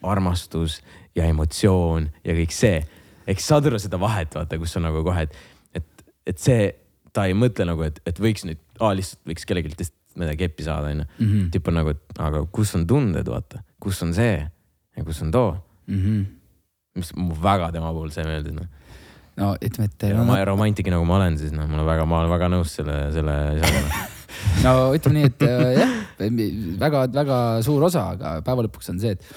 [0.05, 0.79] armastus
[1.15, 2.79] ja emotsioon ja kõik see.
[3.27, 5.37] eks saad aru seda vahet, vaata, kus on nagu kohe, et,
[5.73, 6.67] et, et see,
[7.15, 11.05] ta ei mõtle nagu, et, et võiks nüüd, lihtsalt võiks kellelgi midagi keppi saada, onju.
[11.19, 11.47] Mhm.
[11.53, 15.31] tüüp on nagu, et aga kus on tunded, vaata, kus on see ja kus on
[15.31, 15.55] too,
[15.87, 16.01] mm.
[16.01, 16.25] -hmm.
[16.95, 18.67] mis mu väga tema puhul see meeldis, noh.
[19.37, 22.21] no ütleme, et no, ma romantik nagu ma olen, siis noh, mul on väga, ma
[22.21, 24.07] olen väga nõus selle, selle asjaga.
[24.65, 25.93] no ütleme nii, et äh, jah,
[26.85, 29.27] väga-väga suur osa, aga päeva lõpuks on see, et,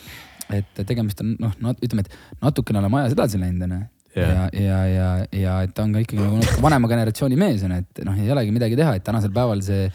[0.56, 3.80] et tegemist on noh, ütleme, et natukene oleme ajas edasi läinud onju.
[4.18, 7.76] ja, ja, ja, ja et ta on ka ikkagi nagu natuke vanema generatsiooni mees on,
[7.76, 9.90] et noh, ei olegi midagi teha, et tänasel päeval see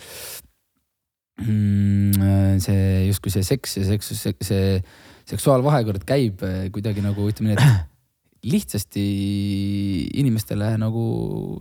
[1.42, 4.14] mm,, see justkui see seks ja seks,
[4.46, 4.68] see
[5.34, 7.92] seksuaalvahekord käib eh, kuidagi nagu ütleme nii, et
[8.54, 9.04] lihtsasti
[10.20, 11.04] inimestele nagu,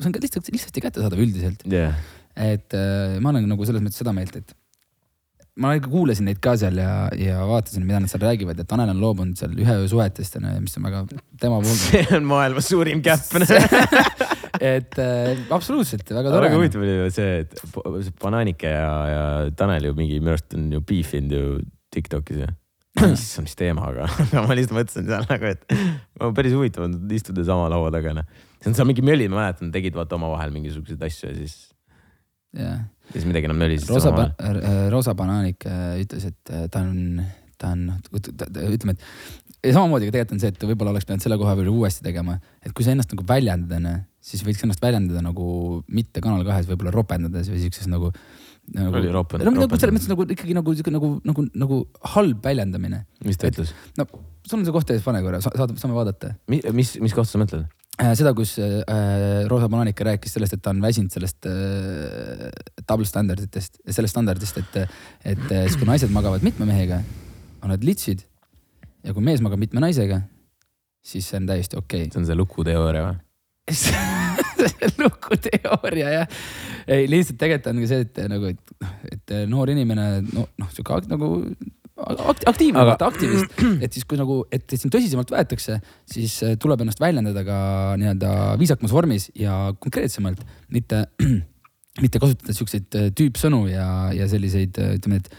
[0.00, 1.62] see on ka lihtsalt, lihtsasti kättesaadav üldiselt.
[1.70, 1.94] jah,
[2.34, 4.54] et äh, ma olen nagu selles mõttes seda meelt, et
[5.60, 8.92] ma ikka kuulasin neid ka seal ja, ja vaatasin, mida nad seal räägivad ja Tanel
[8.94, 11.02] on loobunud seal ühe öö suhetest, mis on väga
[11.40, 11.76] tema puhul.
[11.88, 13.36] see on maailma suurim käpp.
[14.72, 16.56] et äh, absoluutselt väga tore väga.
[16.56, 19.26] huvitav oli ju see, et Bananike ja, ja
[19.58, 21.44] Tanel ju mingi, minu arust on ju beefinud ju
[21.92, 22.48] Tiktokis ju.
[23.02, 24.08] issand, mis teema, aga
[24.46, 28.40] ma lihtsalt mõtlesin seal nagu, et päris huvitav on istuda sama laua taga, noh.
[28.60, 31.56] see on seal mingi möllid, ma mäletan, tegid vaata omavahel mingisuguseid asju ja siis,
[32.56, 34.90] jah, siis midagi enam nölisid Rosa, omavahel.
[34.92, 37.22] Rosa Bananik äh, ütles, et äh, ta on,
[37.60, 41.38] ta on, ütleme, et ja samamoodi ka tegelikult on see, et võib-olla oleks pidanud selle
[41.40, 43.92] koha peal uuesti tegema, et kui sa ennast nagu väljendad, onju,
[44.32, 45.46] siis võiks ennast väljendada nagu
[45.92, 48.10] mitte Kanal kahes võib-olla ropendades või siukses nagu,
[48.74, 48.96] nagu.
[48.98, 51.80] Oli ropend- no nagu selles mõttes nagu ikkagi nagu siuke nagu, nagu, nagu
[52.16, 53.04] halb väljendamine.
[53.26, 53.74] mis ta ütles?
[53.98, 54.08] no
[54.46, 56.34] sul on see koht ees, pane korra, saad, saame vaadata.
[56.50, 57.68] mis, mis, mis kohta sa mõtled?
[58.18, 62.46] seda, kus äh, Rosa Bananika rääkis sellest, et ta on väsinud sellest äh,
[62.88, 64.78] double standarditest, sellest standardist, et,
[65.24, 67.02] et äh, siis kui naised magavad mitme mehega,
[67.62, 68.24] on nad litsid.
[69.02, 70.20] ja kui mees magab mitme naisega,
[71.02, 73.16] siis see on täiesti okei see on see lukuteooria või?
[73.72, 74.90] okay..
[75.02, 76.40] lukuteooria jah.
[76.86, 78.74] ei lihtsalt tegelikult on ka see, et nagu, et,
[79.16, 81.32] et noor inimene, no noh, sihuke nagu
[82.02, 85.78] aktiivne Aga- Aga..., aktivist, et siis kui nagu, et sind tõsisemalt võetakse,
[86.10, 87.58] siis äh, tuleb ennast väljendada ka
[88.00, 90.44] nii-öelda viisakamas vormis ja konkreetsemalt,
[90.74, 91.04] mitte,
[92.04, 95.32] mitte kasutada siukseid äh, tüüpsõnu ja, ja selliseid, ütleme, et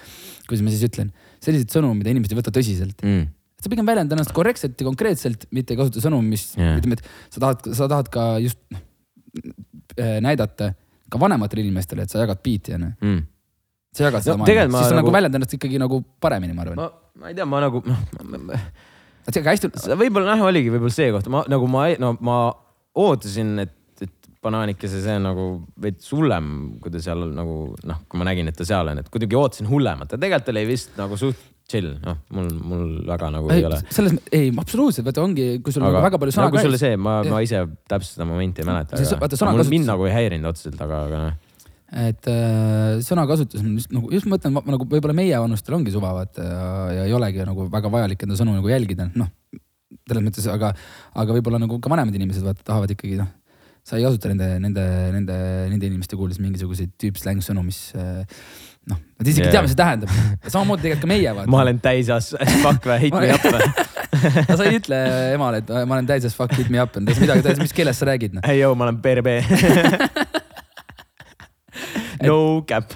[0.49, 2.99] kuidas ma siis ütlen, selliseid sõnu, mida inimesed ei võta tõsiselt.
[3.03, 3.31] mm.?
[3.63, 6.75] sa pigem väljenda ennast korrektselt ja konkreetselt, mitte ei kasuta sõnu, mis yeah.
[6.81, 10.73] ütleme, et sa tahad, sa tahad ka just äh, näidata
[11.13, 12.89] ka vanematele inimestele, et sa jagad biiti onju.
[13.05, 13.21] Mm.
[13.93, 16.65] Sa jagad seda No maailma, siis sa nagu nagu- väljendad ennast ikkagi nagu paremini, ma
[16.65, 16.81] arvan.
[17.19, 18.57] ma, ei tea, ma nagu, noh,
[19.27, 22.37] et see hästi, võib-olla jah, oligi võib-olla see koht, ma nagu ma, no ma
[22.99, 23.73] ootasin, et,
[24.03, 24.11] et
[24.43, 25.47] banaanikese see on nagu
[25.81, 26.49] veits hullem,
[26.83, 29.69] kui ta seal nagu noh, kui ma nägin, et ta seal on, et kuidagi ootasin
[29.71, 33.65] hullemat, aga tegelikult oli vist nagu suht chill, noh, mul, mul väga nagu ei, ei
[33.69, 33.79] ole.
[33.95, 36.83] selles, ei absoluutselt, vaata ongi, kui sul on nagu väga palju sõna nagu sulle käes.
[36.89, 39.87] see, ma, ma ise täpselt seda momenti ei mäleta, aga vaata, aga mul sõnakasutus- mind
[39.93, 41.37] nagu ei häirinud otseselt, aga, aga noh.
[41.93, 46.45] Et äh, sõnakasutus on just nagu, just mõtlen ma- nagu võib-olla meievanustel ongi suva vaata
[46.45, 46.65] ja,
[46.97, 49.29] ja ei olegi nagu väga vajalik enda sõnu nagu jälgida, noh.
[50.07, 50.73] selles mõttes, aga,
[51.13, 53.29] aga võib-olla nagu ka vanemad inimesed vaata tahavad ikkagi noh,
[53.85, 55.39] sa ei kasuta nende, nende, nende,
[55.69, 58.23] nende inimeste kuuldes mingisuguseid tüüpsläng-sõnu, mis äh,
[58.89, 59.53] noh, nad isegi yeah.
[59.53, 60.13] tea, mis see tähendab.
[60.47, 61.53] samamoodi tegelikult ka meie vaata.
[61.53, 62.33] ma olen täisas,
[62.63, 63.89] fuck või, hit me up või?
[64.57, 65.03] sa ei ütle
[65.35, 68.49] emale, et ma olen täis, fuck hit me up, midagi, mis keeles sa räägid noh.
[68.49, 69.37] ei joo, ma olen PRB.
[72.27, 72.37] no
[72.69, 72.93] cap.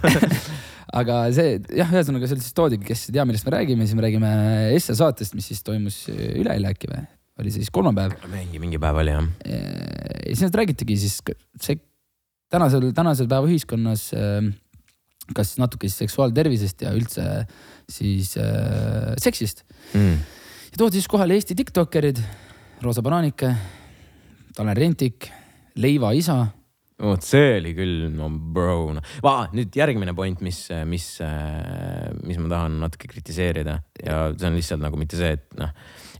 [0.98, 4.06] aga see jah, ühesõnaga seal siis toodigi, kes ei tea, millest me räägime, siis me
[4.06, 4.32] räägime
[4.76, 7.04] Esse saatest, mis siis toimus üleeile äkki või,
[7.42, 8.16] oli see siis kolmapäev.
[8.32, 9.28] mingi, mingi päev oli jah.
[9.48, 11.20] ja siis nad räägitigi siis
[11.64, 11.82] see
[12.52, 14.10] tänasel, tänasel päeva ühiskonnas
[15.36, 17.24] kas natuke siis seksuaaltervisest ja üldse
[17.90, 19.64] siis äh, seksist.
[19.96, 20.20] Mm.
[20.72, 22.22] ja toodi siis kohale Eesti tiktokerid,
[22.84, 23.54] Roosa Bananike,
[24.56, 25.30] Tanel Rentik,
[25.78, 26.46] Leiva isa
[26.98, 29.04] vot see oli küll, no bro no..
[29.54, 31.06] nüüd järgmine point, mis, mis,
[32.24, 35.76] mis ma tahan natuke kritiseerida ja see on lihtsalt nagu mitte see, et noh,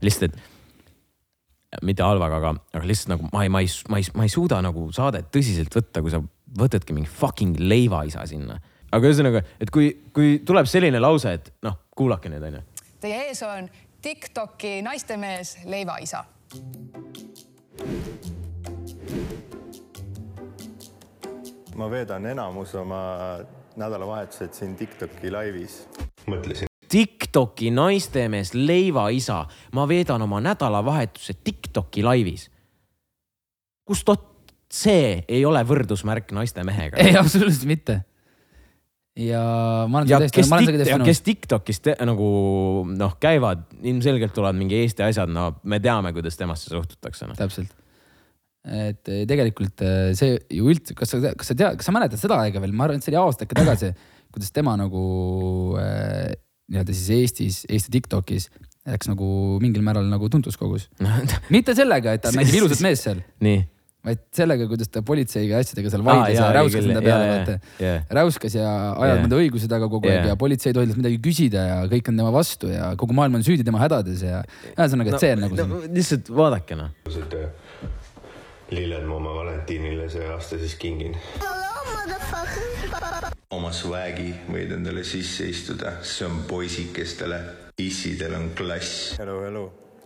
[0.06, 4.28] lihtsalt, et mitte halvaga, aga, aga lihtsalt nagu ma ei, ma ei, ma ei, ma
[4.28, 6.22] ei suuda nagu saadet tõsiselt võtta, kui sa
[6.58, 8.60] võtadki mingi fucking leivaisa sinna.
[8.92, 12.64] aga ühesõnaga, et kui, kui tuleb selline lause, et noh, kuulake nüüd onju.
[13.02, 13.68] Teie ees on
[14.02, 16.24] Tiktoki naistemees Leivaisa.
[21.78, 23.02] Ma veedan enamus oma
[23.78, 25.84] nädalavahetused siin Tiktoki laivis.
[26.26, 29.44] mõtlesin, Tiktoki naistemees leivaisa,
[29.76, 32.50] ma veedan oma nädalavahetuse Tiktoki laivis.
[33.88, 36.96] kus tot-, see ei ole võrdusmärk naiste mehega.
[36.96, 38.00] ei, absoluutselt mitte.
[39.16, 39.42] ja
[39.88, 42.28] ma olen täiesti, kes ma olen sellega ja täiesti kes Tiktokis te, nagu
[42.90, 47.38] noh, käivad, ilmselgelt tulevad mingi Eesti asjad, no me teame, kuidas temasse suhtutakse no..
[47.38, 47.74] täpselt.
[48.68, 52.20] Et eh, tegelikult eh, see ju üldse, kas sa, kas sa tead, kas sa mäletad
[52.20, 53.92] seda aega veel, ma arvan, et see oli aasta äkki tagasi,
[54.34, 55.02] kuidas tema nagu
[55.80, 56.36] äh,
[56.68, 58.50] nii-öelda siis Eestis, Eesti Tiktokis
[58.88, 60.86] läks nagu mingil määral nagu tuntuks kogus.
[61.54, 63.60] mitte sellega, et ta nägi ilusat meest seal, nii.
[64.08, 67.94] vaid sellega, kuidas ta politseiga ja asjadega seal vaidles ja räuskas nende peale, vaata.
[68.20, 69.22] räuskas ja ajas Jaa.
[69.24, 70.32] nende õiguse taga kogu aeg Jaa.
[70.32, 73.44] ja politsei ei tohinud midagi küsida ja kõik on tema vastu ja kogu maailm on
[73.44, 74.44] süüdi tema hädades ja
[74.76, 75.94] ühesõnaga, et see on nagu see.
[75.98, 76.94] lihtsalt vaadake noh.
[78.70, 81.16] Lilled ma oma Valentiinile see aasta siis kingin.
[83.50, 87.40] oma swag'i võid endale sisse istuda, see on poisikestele,
[87.80, 89.16] issidel on klass.
[89.22, 89.64] elu, elu,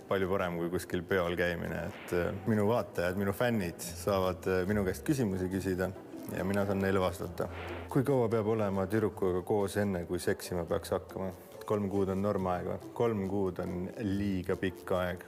[0.08, 4.86] palju parem kui kuskil peol käimine, et äh, minu vaatajad, minu fännid saavad äh, minu
[4.86, 5.90] käest küsimusi küsida
[6.36, 7.48] ja mina saan neile vastata.
[7.88, 11.32] kui kaua peab olema tüdrukuga koos, enne kui seksima peaks hakkama?
[11.66, 12.80] kolm kuud on normaeg või?
[12.94, 15.24] kolm kuud on liiga pikk aeg.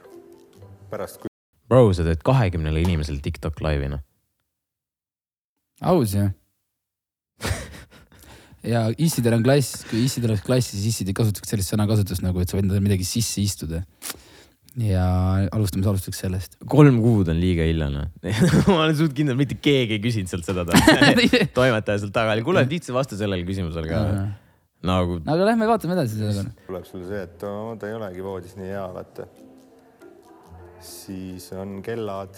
[0.89, 1.34] pärast, kui
[1.69, 4.03] bro, sa teed kahekümnele inimesele TikTok laivi noh.
[5.81, 6.31] aus jah.
[8.65, 12.41] ja issidel on klass, kui issidel oleks klass, siis issid ei kasutaks sellist sõnakasutust nagu,
[12.41, 13.83] et sa võid endale midagi sisse istuda.
[14.81, 15.05] ja
[15.55, 16.57] alustame, alustaks sellest.
[16.69, 18.09] kolm kuud on liiga hilja noh.
[18.69, 20.67] ma olen suht kindel, mitte keegi ei küsinud sealt seda.
[21.57, 24.03] toimetaja sealt taga kuule, lihtsalt vasta sellele küsimusele ka.
[24.85, 26.45] nagu aga lähme vaatame edasi sellega.
[26.69, 29.29] tuleb sulle see, et oo, ta ei olegi voodis nii hea, vaata.
[30.85, 32.37] Siis on kellad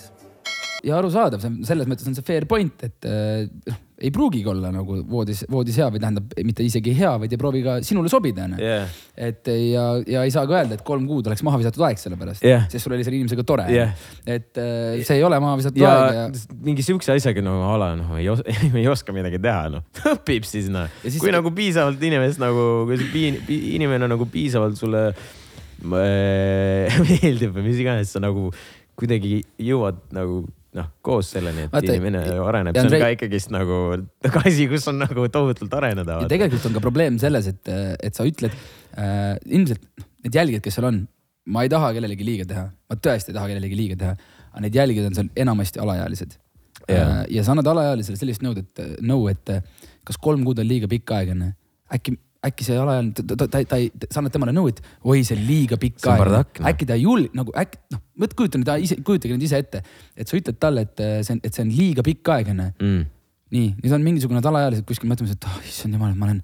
[0.86, 4.46] ja arusaadav, see on selles mõttes on see fair point, et äh, noh, ei pruugigi
[4.52, 8.12] olla nagu voodis, voodis hea või tähendab mitte isegi hea, vaid ei proovi ka sinule
[8.14, 8.60] sobida onju.
[8.62, 8.92] yeah..
[9.18, 12.20] et ja, ja ei saa ka öelda, et kolm kuud oleks maha visatud aeg selle
[12.20, 12.68] pärast Jah.
[12.70, 13.96] sest sul oli selle inimesega tore Jah.
[14.22, 16.28] et äh, see ei ole maha visatud ja aeg ja
[16.70, 18.46] mingi siukse asjaga nagu a la noh, ei, os
[18.84, 20.86] ei oska midagi teha noh, õpib siis noh.
[21.18, 25.28] Kui nagu piisavalt inimest nagu, kui see pi- pi- inimene nagu piisavalt sulle äh,
[27.08, 28.50] meeldib või mis iganes, sa nagu
[28.98, 30.42] kuidagi jõuad nagu
[30.78, 33.78] noh, koos selleni, et Vaata, inimene areneb, see on Andrei- ka ikkagist nagu
[34.44, 36.22] asi, kus on nagu tohutult areneda.
[36.24, 37.72] ja tegelikult on ka probleem selles, et,
[38.04, 39.86] et sa ütled äh, ilmselt
[40.26, 41.04] need jälgijad, kes seal on,
[41.54, 44.18] ma ei taha kellelegi liiga teha, ma tõesti ei taha kellelegi liiga teha,
[44.52, 46.38] aga need jälgijad on seal enamasti alaealised
[46.88, 46.98] Jaa.
[46.98, 47.22] äh,.
[47.38, 49.64] ja sa annad alaealisele sellist nõud, et nõu, et äh,
[50.08, 51.52] kas kolm kuud on liiga pikk aeg onju,
[51.98, 52.18] äkki
[52.50, 55.38] äkki see alaealine, ta, ta, ta, ta ei, sa annad temale nõu, et oi, see
[55.38, 56.72] on liiga pikk aeg noh.
[56.72, 58.02] äkki ta ei julge nagu äkki noh,
[58.38, 59.84] kujuta nüüd ise, kujutage nüüd ise ette,
[60.18, 62.68] et sa ütled talle, et äh, see on, et see on liiga pikk aeg onju
[62.72, 63.06] mm..
[63.56, 66.40] nii, nüüd on mingisugune alaealised kuskil mõtlemas, et oh, issand jumal, ma olen,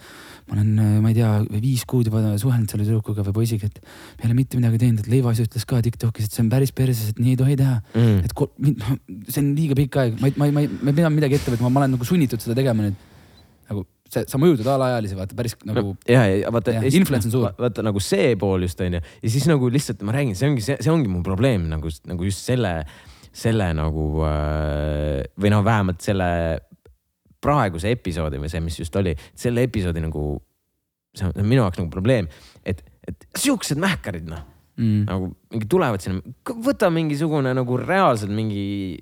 [0.48, 0.70] ma olen,
[1.04, 1.32] ma ei tea,
[1.64, 5.02] viis kuud juba suhelnud selle tüdrukuga või poisiga, et me ei ole mitte midagi teinud,
[5.04, 7.80] et Leivas ütles ka Tiktokis, et see on päris perses, et nii ei tohi teha
[7.94, 8.22] Mm.
[8.24, 8.94] et kol- noh,
[9.28, 11.52] see on liiga pikk aeg, ma ei, ma ei, ma ei, ma pean midagi ette
[11.54, 12.96] võtma, ma olen nagu sunnitud seda tegema nüüd.
[13.70, 13.84] nagu
[14.14, 17.50] see, sa mõjutad alaealisi, vaata päris nagu ja, ja vaata influence on suur.
[17.60, 19.02] vaata nagu see pool just onju.
[19.02, 22.30] Ja siis nagu lihtsalt ma räägin, see ongi, see, see ongi mu probleem nagu, nagu
[22.30, 22.76] just selle,
[23.34, 26.30] selle nagu äh, või noh, vähemalt selle
[27.44, 30.38] praeguse episoodi või see, mis just oli, selle episoodi nagu,
[31.18, 32.30] see on minu jaoks nagu probleem,
[32.66, 34.50] et, et siuksed mähkarid noh.
[34.74, 36.34] Mm, nagu mingi tulevad sinna,
[36.66, 38.96] võta mingisugune nagu reaalselt mingi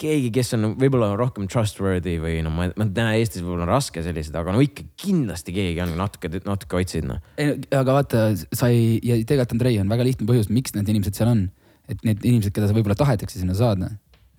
[0.00, 4.02] keegi, kes on võib-olla rohkem trustworthy või no ma, ma tean, Eestis võib-olla on raske
[4.04, 7.20] sellised, aga no ikka kindlasti keegi on natuke, natuke otsid noh.
[7.38, 8.24] aga vaata,
[8.56, 11.46] sa ei, ja tegelikult Andrei on väga lihtne põhjus, miks need inimesed seal on.
[11.90, 13.88] et need inimesed, keda sa võib-olla tahetakse sinna saada,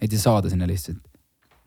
[0.01, 1.01] neid ei saada sinna lihtsalt.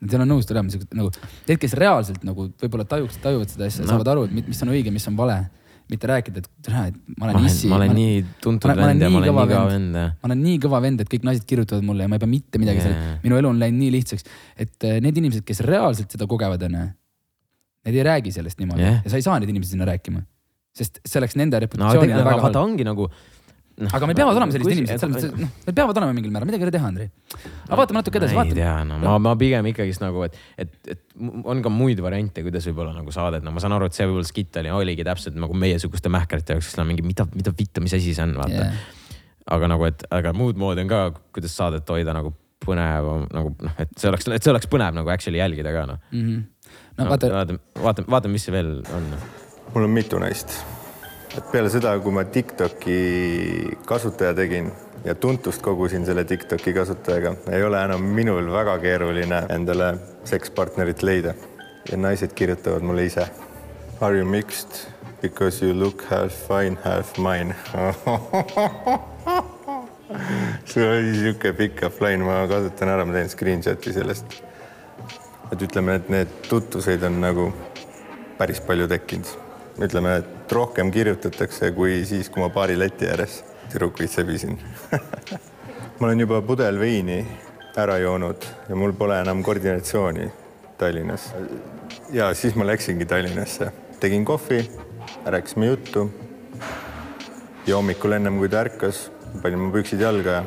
[0.05, 1.11] Seal on nõus tulema siuksed nagu,
[1.49, 3.91] need, kes reaalselt nagu võib-olla tajuks, tajuvad seda asja No.
[3.93, 5.37] saavad aru, et mi- mis on õige, mis on vale.
[5.93, 7.69] Mitte rääkida, et tere, et ma ma olen olen, issi.
[7.69, 9.99] ma olen nii tuntud ma ma vend ja ma olen nii kõva vend.
[10.01, 12.61] ma olen nii kõva vend, et kõik naised kirjutavad mulle ja ma ei pea mitte
[12.63, 14.25] midagi yeah., minu elu on läinud nii lihtsaks,
[14.65, 16.87] et äh, need inimesed, kes reaalselt seda kogevad, onju,
[17.85, 19.03] need ei räägi sellest niimoodi yeah.
[19.05, 20.25] ja sa ei saa neid inimesi sinna rääkima.
[20.75, 22.71] sest see oleks nende no reputatsioonile tegelikult väga vaata halb.
[22.73, 23.11] ongi nagu
[23.81, 23.89] no,.
[23.93, 26.49] aga meil peavad olema sellised inimesed, selles mõttes, et noh, need peavad olema mingil määral,
[26.51, 27.09] midagi ei ole teha, Andrei.
[27.69, 28.61] aga vaatame natuke edasi, ma ei vaatame.
[28.61, 31.03] tea, no ma, ma pigem ikkagist nagu, et, et, et
[31.45, 34.07] on ka muid variante, kuidas võib-olla nagu saada, et no ma saan aru, et see
[34.11, 37.83] võib-olla skitt oli, oligi täpselt nagu meiesuguste mähkarite jaoks, kes on mingi, mida, mida vittu,
[37.85, 38.77] mis asi see on, vaata Yeah.
[39.59, 41.01] aga nagu, et aga muud moodi on ka,
[41.35, 42.31] kuidas saadet hoida nagu
[42.65, 45.99] põnev nagu noh, et see oleks, et see oleks põnev nagu actually jälgida ka noh
[46.15, 46.39] Mhm.
[46.97, 47.11] no no,.
[47.11, 49.11] vaata, vaatame, vaatame, vaatame, mis see veel on.
[49.75, 50.55] mul on mitu neist.
[51.53, 52.99] Peale seda, kui ma Tiktoki
[53.87, 54.73] kasutaja tegin
[55.05, 61.35] ja tuntust kogusin selle Tiktoki kasutajaga, ei ole enam minul väga keeruline endale sekspartnerit leida
[61.91, 63.27] ja naised kirjutavad mulle ise.
[64.01, 64.87] Are you mixed
[65.23, 67.55] because you look half fine, half mine
[70.65, 74.43] see oli sihuke pikk offline, ma kasutan ära, ma teen screenshot'i sellest.
[75.53, 77.53] et ütleme, et need tutvused on nagu
[78.39, 79.44] päris palju tekkinud.
[79.83, 83.41] ütleme, et rohkem kirjutatakse kui siis, kui ma baari leti ääres
[83.73, 84.59] tüdrukuid sebisin.
[85.99, 87.25] ma olen juba pudel veini
[87.77, 90.29] ära joonud ja mul pole enam koordinatsiooni
[90.79, 91.33] Tallinnas.
[92.13, 93.71] ja siis ma läksingi Tallinnasse,
[94.01, 94.61] tegin kohvi,
[95.27, 96.11] rääkisime juttu.
[97.67, 99.11] ja hommikul ennem kui ta ärkas,
[99.43, 100.45] panin mu püksid jalga ja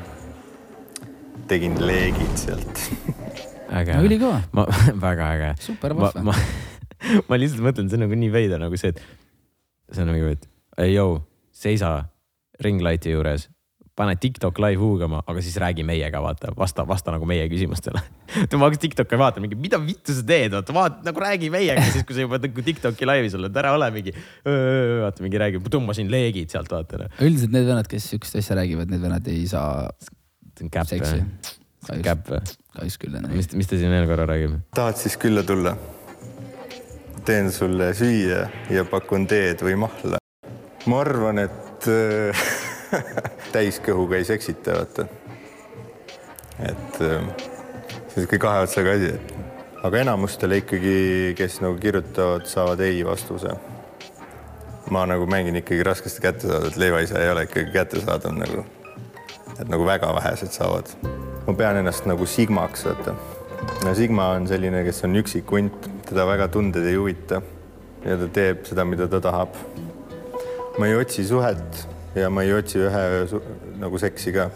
[1.47, 2.83] tegin leegid sealt
[3.79, 4.41] äge No ülikõva.
[4.51, 4.65] ma,
[5.07, 5.53] väga äge.
[5.59, 6.35] Super ma, vahva.
[7.27, 9.03] ma, lihtsalt mõtlen, see on nagu nii veider nagu see, et
[9.93, 10.49] see on nagu, et
[10.83, 11.19] ei jõu,
[11.55, 11.99] seisa
[12.63, 13.47] ringlight'i juures,
[13.97, 18.01] pane TikTok live huugama, aga siis räägi meiega, vaata, vasta, vasta nagu meie küsimustele.
[18.59, 22.05] ma hakkasin TikTok'i vaatama, mingi mida vittu sa teed, vaata, vaata nagu räägi meiega, siis
[22.05, 24.13] kui sa juba nagu TikTok'i laivis oled, ära ole mingi.
[24.45, 27.01] vaata mingi räägi, tõmbasin leegid sealt vaata.
[27.03, 27.19] noh.
[27.25, 29.87] üldiselt need vennad, kes siukest asja räägivad, need vennad ei saa
[30.61, 31.21] käpp või?.
[32.05, 32.41] käpp või?
[32.77, 33.21] kahjuks küll.
[33.33, 34.59] mis, mis ta siin veel korra räägib?
[34.77, 35.73] tahad siis külla tulla?
[37.27, 40.19] Teen sulle süüa ja pakun teed või mahla.
[40.87, 42.43] ma arvan, et äh,
[43.55, 45.07] täiskõhuga ei seksita, vaata.
[46.63, 47.27] et äh, see on
[48.13, 53.57] sihuke kahe otsaga asi, et aga enamustele ikkagi, kes nagu kirjutavad, saavad ei vastuse.
[54.89, 58.63] ma nagu mängin ikkagi raskesti kättesaadavat, leivaisa ei ole ikkagi kättesaadav nagu,
[59.59, 60.95] et nagu väga vähesed saavad.
[61.47, 63.19] ma pean ennast nagu Sigmaks, vaata
[63.93, 67.41] Sigma on selline, kes on üksik hunt, teda väga tunded ei huvita
[68.05, 69.55] ja ta teeb seda, mida ta tahab.
[70.77, 73.03] ma ei otsi suhet ja ma ei otsi ühe
[73.81, 74.49] nagu seksi ka.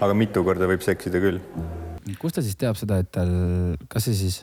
[0.00, 1.40] aga mitu korda võib seksida küll.
[2.20, 3.32] kust ta siis teab seda, et tal,
[3.92, 4.40] kas see siis,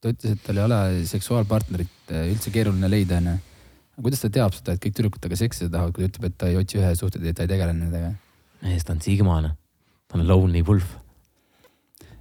[0.00, 0.80] ta ütles, et tal ei ole
[1.10, 3.36] seksuaalpartnerit äh, üldse keeruline leida onju.
[4.00, 6.50] kuidas ta teab seda, et kõik tüdrukud temaga seksida tahavad, kui ta ütleb, et ta
[6.50, 8.14] ei otsi ühe suhteid, et ta ei tegele nendega?
[8.64, 9.56] mees, ta on Sigmane.
[10.08, 10.96] ta on lonely wolf.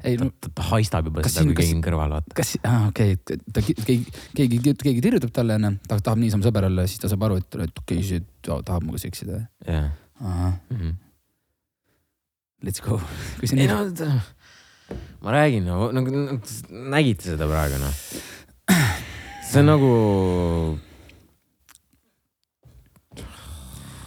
[0.03, 2.35] Ei ta, no ta, ta haistab juba Kas seda, kui keegi on kõrval, vaata.
[2.37, 6.67] kas, aa okei okay,, ta keegi, keegi, keegi, kirjutab talle onju, ta tahab niisama sõber
[6.69, 9.43] olla, siis ta saab aru, et, et okei okay,, see ta tahab minuga seksida.
[9.67, 9.91] jah.
[10.21, 10.57] ahah,
[12.63, 12.99] let's go.
[13.53, 13.83] ei no,
[15.23, 16.11] ma räägin no,, nagu
[16.69, 17.95] nägite seda praegu noh.
[19.49, 19.91] see on nagu,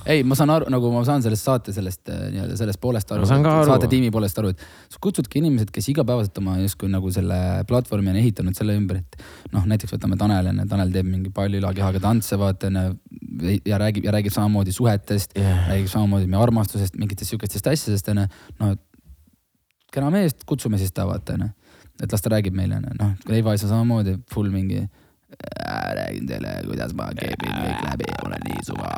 [0.06, 3.26] ei, ma saan aru, nagu ma saan sellest saate sellest äh, nii-öelda sellest poolest aru
[3.26, 3.66] aru.
[3.68, 7.38] saate tiimi poolest aru, et sa kutsudki inimesed, kes igapäevaselt oma justkui nagu selle
[7.68, 9.18] platvormi on ehitanud selle ümber, et
[9.54, 12.96] noh, näiteks võtame Tanel onju, Tanel teeb mingi palju ülakehaga tantse, vaata onju.
[13.66, 18.28] ja räägib ja räägib samamoodi suhetest yeah., räägib samamoodi meie armastusest, mingitest siukestest asjadest onju.
[18.62, 18.74] no
[19.92, 21.50] kena meest, kutsume siis ta vaata onju,
[22.02, 24.84] et las ta räägib meile onju, noh, Leivaisa samamoodi full mingi
[25.66, 28.92] "Äh, räägin teile, kuidas ma keebin kõik läbi, olen nii suva.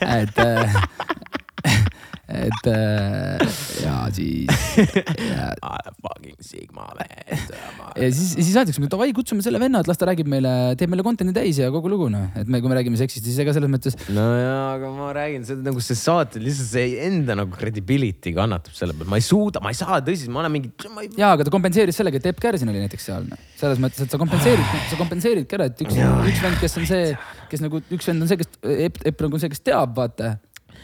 [0.18, 0.36] et,
[2.30, 3.42] et äh,
[3.82, 4.46] ja siis
[4.78, 5.50] ja,
[6.02, 7.46] fucking Sigma mees.
[7.50, 11.04] ja siis, siis öeldakse, davai, kutsume selle venna, et las ta räägib meile, teeb meile
[11.06, 13.72] content'i täis ja kogu lugu noh, et me, kui me räägime seksist, siis ega selles
[13.72, 18.34] mõttes no jaa, aga ma räägin seda nagu see saate lihtsalt see enda nagu credibility
[18.36, 20.72] kannatab selle pealt, ma ei suuda, ma ei saa tõsiselt, ma olen mingi,
[21.02, 21.10] ei.
[21.18, 24.12] jaa, aga ta kompenseeris sellega, et Epp Kärsin oli näiteks seal noh, selles mõttes, et
[24.12, 25.98] sa kompenseerid, sa kompenseeridki ära, et üks,
[26.30, 27.10] üks vend, kes on see,
[27.50, 28.52] kes nagu üks vend on see, kes
[28.88, 30.36] Epp, Epp nagu see, kes teab, vaata.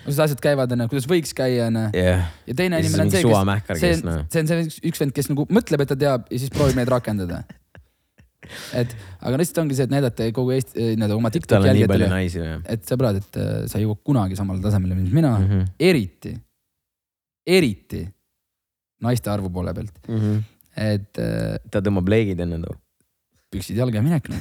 [0.07, 3.93] Kuidas asjad käivad onju, kuidas võiks käia onju ja teine inimene on see, kes, see
[3.93, 4.23] kes, noh.
[4.23, 6.79] on, see on see üks- vend, kes nagu mõtleb, et ta teab ja siis proovib
[6.79, 7.43] neid rakendada.
[8.79, 12.87] et aga lihtsalt ongi see, et näidata kogu Eesti, nii-öelda oma TikTok'i on jälgijatele, et
[12.87, 15.49] sõbrad, et äh, sa ei jõua kunagi samale tasemele, mis mina mm.
[15.51, 15.73] -hmm.
[15.91, 16.37] eriti,
[17.59, 18.05] eriti
[19.03, 19.99] naiste arvu poole pealt,
[20.77, 22.79] et äh, ta tõmbab leegid enne too.
[23.53, 24.41] Püksid jalga ja minek noh.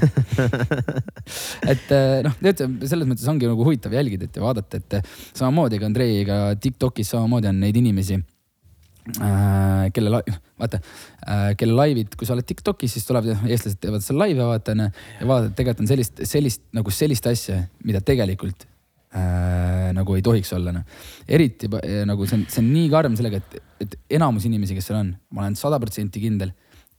[1.71, 5.81] et äh, noh, selles mõttes ongi nagu huvitav jälgida, et ja vaadata, et äh, samamoodi
[5.81, 10.21] ka Andreiga Tiktokis samamoodi on neid inimesi äh, kelle,
[10.59, 14.73] vaata äh,, kelle laivid, kui sa oled Tiktokis, siis tulevad, eestlased teevad seal laive, vaata
[14.73, 14.87] onju.
[15.19, 18.65] ja vaatad, tegelikult on sellist, sellist nagu sellist asja, mida tegelikult
[19.13, 21.05] äh, nagu ei tohiks olla noh.
[21.27, 24.89] eriti äh, nagu see on, see on nii karm sellega, et, et enamus inimesi, kes
[24.89, 26.55] seal on, ma olen sada protsenti kindel,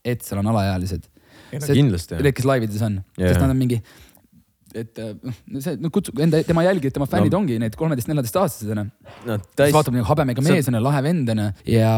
[0.07, 1.11] et seal on alaealised.
[1.53, 2.15] No kindlasti.
[2.23, 3.29] Need, kes laivides on Jaa.
[3.33, 3.81] sest nad on mingi,
[4.77, 7.39] et äh, noh, see, no kutsu enda, tema jälgijad, tema fännid No.
[7.39, 7.43] no.
[7.45, 8.85] ongi need kolmeteist-neljateist aastased onju.
[9.27, 11.93] no siis vaatab nagu habemega mees onju, lahe vend onju ja,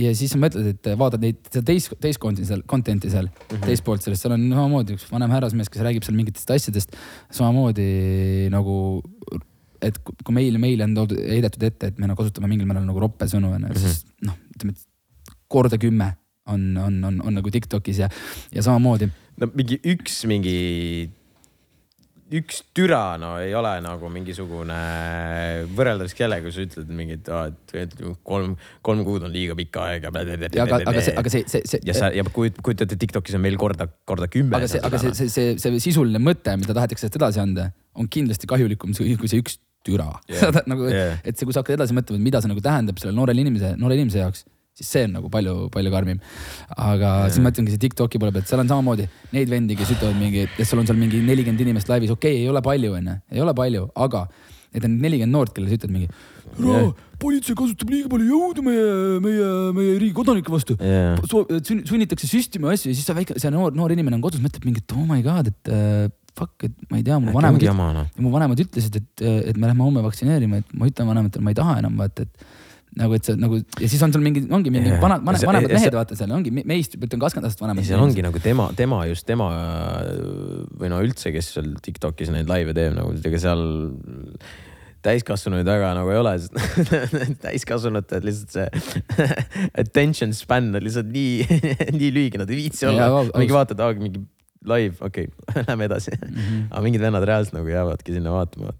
[0.00, 3.32] ja siis sa mõtled, et vaatad neid, seda teist, teist konti seal, content'i seal mm
[3.32, 3.58] Mhm.
[3.58, 3.66] -hmm.
[3.66, 6.96] teist poolt sellest, seal on samamoodi üks vanem härrasmees, kes räägib seal mingitest asjadest.
[7.30, 9.02] samamoodi nagu,
[9.82, 12.86] et ku- kui meile, meile on toodud, heidetud ette, et me nagu kasutame mingil määral
[12.86, 13.78] nagu roppe sõnu onju mm, -hmm.
[13.78, 14.86] siis noh, ütleme, et
[15.48, 16.14] korda kümme
[16.46, 18.08] on, on, on, on nagu Tiktokis ja,
[18.54, 20.56] ja samamoodi no mingi üks mingi,
[22.32, 24.78] üks türa no ei ole nagu mingisugune
[25.76, 29.80] võrreldavaks kellega, kui sa ütled mingi, et aa, et kolm, kolm kuud on liiga pikk
[29.84, 30.12] aeg ja.
[30.12, 33.44] ja aga, aga see, aga see, see, see ja sa ja kujut- kujutate, Tiktokis on
[33.44, 34.56] meil korda, korda kümme.
[34.58, 38.08] aga see, aga see, see, see, see sisuline mõte, mida tahetakse sellest edasi anda, on
[38.12, 40.62] kindlasti kahjulikum kui see üks türa yeah.
[40.70, 43.18] nagu yeah., et see, kui sa hakkad edasi mõtlema, et mida see nagu tähendab sellele
[43.18, 44.44] noorele inimese, noore inimese jaoks,
[44.78, 46.22] siis see on nagu palju, palju karmim.
[46.76, 47.28] aga yeah.
[47.32, 50.46] siis ma ütlengi see Tiktoki poole pealt, seal on samamoodi neid vendi, kes ütlevad mingi,
[50.48, 53.44] et sul on seal mingi nelikümmend inimest laivis, okei okay,, ei ole palju, onju, ei
[53.44, 54.26] ole palju, aga
[54.72, 56.08] need on nelikümmend noort, kellele sa ütled mingi.
[57.20, 58.88] politsei kasutab liiga palju jõudu meie,
[59.24, 63.76] meie, meie riigi kodanike vastu sunn- sunnitakse süstima asju ja siis see väike, see noor,
[63.76, 66.08] noor inimene on kodus, mõtleb mingi, et oh my god, et äh,
[66.38, 67.62] fuck, et ma ei tea, mu vanemad
[68.00, 68.08] noh.
[68.24, 71.60] mu vanemad ütlesid, et, et me lähme homme vaktsineerima, et ma ütlen vanematele, ma ei
[71.60, 72.51] taha enam vaata, et
[72.98, 75.00] nagu, et sa nagu ja siis on sul mingi, ongi mingi Jah.
[75.02, 77.86] vanad, vanemad, vanemad see- mehed, vaata seal ongi me- meist, ütleme kakskümmend aastat vanemad.
[77.88, 79.48] seal ongi nagu tema, tema just tema
[80.76, 83.64] või no üldse, kes seal Tiktokis neid laive teeb nagu, ega seal
[85.02, 87.00] täiskasvanuid väga nagu ei ole, sest
[87.46, 89.26] täiskasvanute lihtsalt see
[89.82, 91.62] attention span on lihtsalt nii,
[91.98, 93.32] nii lühike, nad ei viitsi olla aus-.
[93.34, 94.22] mingi vaatad, aa mingi
[94.68, 96.36] live, okei okay,, lähme edasi mm.
[96.36, 96.66] -hmm.
[96.70, 98.76] aga mingid vennad reaalselt nagu jäävadki sinna vaatama.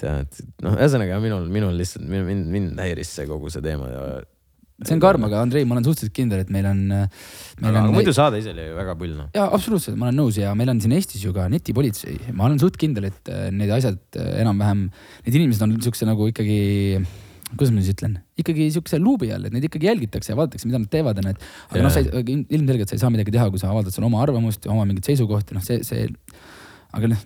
[0.00, 3.88] Et jah, et noh, ühesõnaga minul, minul lihtsalt mind, mind, häiris see kogu see teema
[3.90, 4.04] ja.
[4.86, 7.96] see on karm, aga Andrei, ma olen suhteliselt kindel, et meil on, meil aga on.
[7.96, 9.30] muidu saade ise oli väga pull noh.
[9.36, 12.60] jaa, absoluutselt, ma olen nõus ja meil on siin Eestis ju ka netipolitsei, ma olen
[12.62, 14.86] suht kindel, et äh, need asjad äh, enam-vähem,
[15.26, 16.60] need inimesed on siukse nagu ikkagi,
[17.52, 20.80] kuidas ma siis ütlen, ikkagi siukse luubi all, et neid ikkagi jälgitakse ja vaadatakse, mida
[20.80, 21.44] nad teevad ja need.
[21.68, 21.88] aga Jaa.
[21.88, 24.64] noh, sa ei, ilmselgelt sa ei saa midagi teha, kui sa avaldad seal oma arvamust
[24.64, 26.08] ja oma mingeid seisukohti, noh, see, see
[26.96, 27.20] aga noh,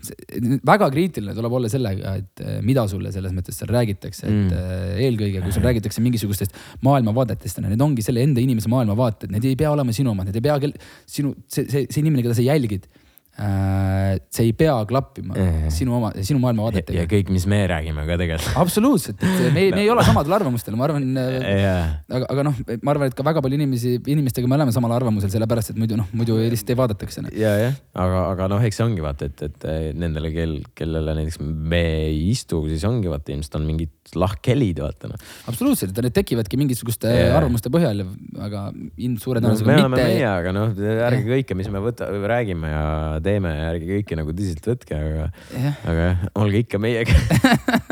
[0.66, 4.50] väga kriitiline tuleb olla sellega, et äh, mida sulle selles mõttes seal räägitakse, et Mm.
[4.50, 4.98] mm.
[5.04, 9.70] eelkõige, kui sul räägitakse mingisugustest maailmavaadetest, need ongi selle enda inimese maailmavaated, need ei pea
[9.72, 10.58] olema sinu omad, need ei pea
[11.06, 12.88] sinu, see, see, see inimene, keda sa jälgid.
[13.34, 15.70] See ei pea klappima Eh.
[15.74, 17.08] sinu oma, sinu maailmavaadetega ja.
[17.10, 18.56] kõik, mis me räägime ka tegelikult.
[18.60, 22.60] absoluutselt, et me, me ei ole samadel arvamustel, ma arvan äh, jaa aga, aga noh,
[22.84, 25.98] ma arvan, et ka väga palju inimesi, inimestega me oleme samal arvamusel, sellepärast et muidu
[25.98, 27.24] noh, muidu lihtsalt ei vaadatakse.
[27.36, 29.66] ja, jah, aga, aga noh, eks see ongi vaata, et, et
[29.98, 35.10] nendele, kel, kellele näiteks me ei istu, siis ongi vaata ilmselt on mingid lahkhelid, vaata
[35.10, 35.26] noh.
[35.50, 37.34] absoluutselt, need tekivadki mingisuguste yeah.
[37.38, 38.04] arvamuste põhjal,
[38.44, 40.76] aga ilm suure No, tõenäosusega me oleme mitte meie, aga noh,
[41.08, 42.84] ärge kõike, mis me võta, räägime ja
[43.26, 47.18] teeme, ärge kõike nagu tõsiselt võtke, aga, jah, aga jah, olge ikka meiega.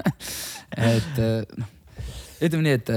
[0.92, 1.68] et noh,
[2.42, 2.94] ütleme nii, et,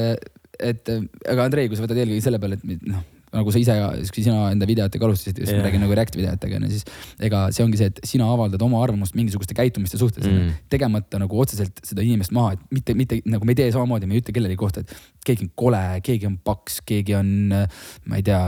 [0.72, 3.04] et aga Andrei, kui sa võtad eelkõige selle peale, et noh,
[3.36, 3.76] nagu sa ise,
[4.16, 5.60] sina enda videotega alustasid, just Jah.
[5.60, 6.86] ma räägin nagu React videotega, no siis
[7.28, 10.48] ega see ongi see, et sina avaldad oma arvamust mingisuguste käitumiste suhtes Mm.
[10.48, 14.08] mm., tegemata nagu otseselt seda inimest maha, et mitte, mitte nagu me ei tee samamoodi,
[14.10, 14.94] me ei ütle kellegi kohta, et
[15.26, 18.40] keegi on kole, keegi on paks, keegi on, ma ei tea,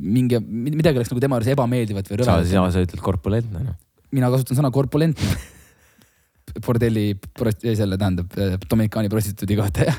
[0.00, 2.48] mingi, midagi oleks nagu tema arvates ebameeldivat või rõvedat.
[2.50, 3.76] sa, sa ütled korpulentne noh.
[4.14, 5.36] mina kasutan sõna korpulentne
[6.62, 7.06] bordelli
[7.74, 9.98] selle tähendab eh, Dominikaani prostituudi kohta jah.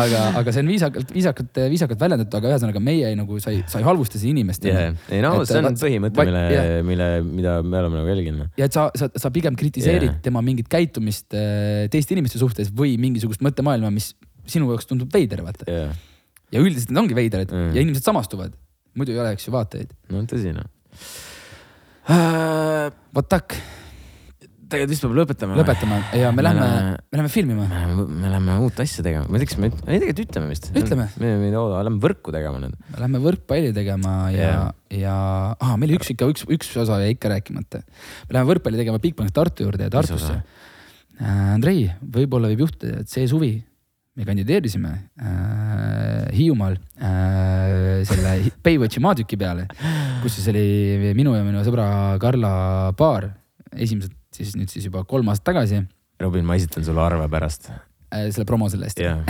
[0.00, 3.62] aga, aga see on viisakalt, viisakalt, viisakalt väljendatud, aga ühesõnaga meie ei, nagu sa ei,
[3.70, 4.66] sa ei halvusta siin inimest.
[4.68, 4.96] Yeah.
[5.08, 8.54] ei no Et, see on põhimõte, mille jah., mille, mida me oleme nagu jälginud.
[8.60, 10.22] ja et sa, sa, sa pigem kritiseerid yeah.
[10.24, 14.12] tema mingit käitumist eh, teiste inimeste suhtes või mingisugust mõttemaailma, mis
[14.50, 15.68] sinu jaoks tundub veider, vaata.
[15.70, 15.94] jah,
[16.54, 17.70] ja üldiselt need ongi veidrad Mm.
[17.70, 17.76] mm.
[17.76, 18.52] ja inimesed samastuvad.
[18.94, 19.94] muidu ei oleks ju vaatajaid.
[20.12, 20.68] no tõsi noh.
[23.14, 23.56] vot tak,
[24.70, 25.56] tegelikult vist peab lõpetama.
[25.58, 27.66] lõpetame ja me Me lähme me lähme filmima.
[27.68, 30.50] me läheme, me läheme uut asja tegema, ma ei tea, kas me, ei tegelikult ütleme
[30.52, 30.70] vist.
[30.72, 31.08] Ütleme.
[31.20, 32.78] me, me ei tooda, lähme võrku tegema nüüd.
[32.92, 35.18] me lähme võrkpalli tegema ja yeah., ja
[35.58, 37.84] ah, meil üks ikka üks, üks osa jäi ikka rääkimata.
[38.28, 40.42] me läheme võrkpalli tegema Bigbank Tartu juurde ja Tartusse osa?.
[41.54, 43.52] Andrei, võib-olla võib juhtuda, et see suvi
[44.14, 49.66] me kandideerisime äh, Hiiumaal äh, selle Hi- Baywatchi maatüki peale,
[50.22, 51.86] kus siis oli minu ja minu sõbra
[52.22, 52.52] Karla
[52.98, 53.32] paar,
[53.74, 55.84] esimesed siis nüüd siis juba kolm aastat tagasi
[56.20, 57.70] Robin, ma esitan sulle arve pärast.
[58.14, 59.00] äh, selle promo selle eest.
[59.02, 59.22] jah,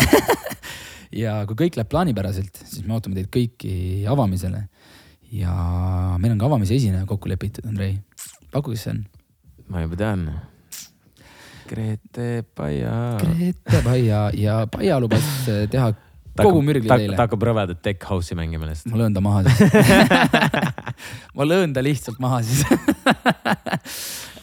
[1.24, 4.66] ja kui kõik läheb plaanipäraselt, siis me ootame teid kõiki avamisele.
[5.34, 5.54] ja
[6.20, 7.98] meil on ka avamise esineja kokku lepitud, Andrei.
[8.52, 9.04] paku, kes see on?
[9.68, 10.26] ma juba tean.
[11.64, 13.16] Grete Paia.
[13.22, 15.94] Grete Paia ja Paia lubas äh, teha
[16.34, 17.24] kogu mürgli ta, teile ta.
[17.24, 18.92] hakkab rõvedat tech house'i mängima lihtsalt.
[18.92, 19.60] ma löön ta maha siis
[21.38, 22.64] ma löön ta lihtsalt maha siis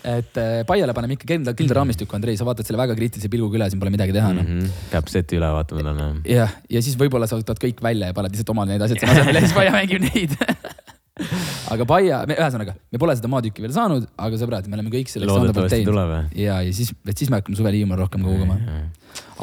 [0.03, 3.59] et äh, Paiale paneme ikka kindla, kindla raamistiku, Andrei, sa vaatad selle väga kriitilise pilguga
[3.59, 4.47] üle, siin pole midagi teha noh.
[4.47, 4.71] Mhm.
[4.93, 6.07] peab seti üle vaatama täna.
[6.27, 9.17] jah, ja siis võib-olla sa võtad kõik välja ja paned lihtsalt omal need asjad sinna
[9.17, 10.37] asemele ja siis Paia mängib neid.
[11.73, 15.31] aga Paia, ühesõnaga, me pole seda maatükki veel saanud, aga sõbrad, me oleme kõik selleks
[15.31, 16.15] loodetavasti tuleb.
[16.39, 18.57] ja, ja siis, et siis me hakkame suvel Hiiumaal rohkem koguma.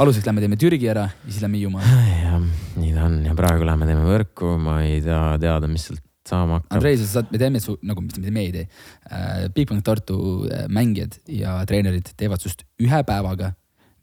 [0.01, 2.03] aluseks lähme teeme Türgi ära ja siis lähme Hiiumaale.
[2.25, 2.43] jah,
[2.81, 6.61] nii ta on ja praegu lähme teeme võrku, ma ei tea teada, mis sealt saama
[6.61, 6.77] hakkab.
[6.79, 8.67] Andrei, sa saad, me teeme su nagu, mis me ei tee
[9.11, 9.47] äh,.
[9.55, 10.19] Bigbank Tartu
[10.49, 13.55] äh, mängijad ja treenerid teevad sinust ühe päevaga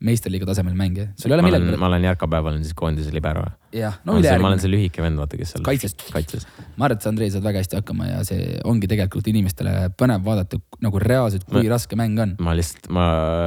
[0.04, 1.08] meisterliiga tasemel mänge.
[1.16, 3.44] sul ei ole millegi ma olen Jarko päeval olen siis koondise libero.
[3.72, 4.72] jah, no, no ma olen see ülejärgmine.
[4.74, 5.94] lühike vend, vaata, kes seal Kaitses.
[6.12, 6.44] kaitses.
[6.76, 10.24] ma arvan, et sa, Andrei, saad väga hästi hakkama ja see ongi tegelikult inimestele põnev
[10.26, 12.34] vaadata nagu reaalselt, kui Ma- raske mäng on.
[12.44, 13.06] ma lihtsalt, ma,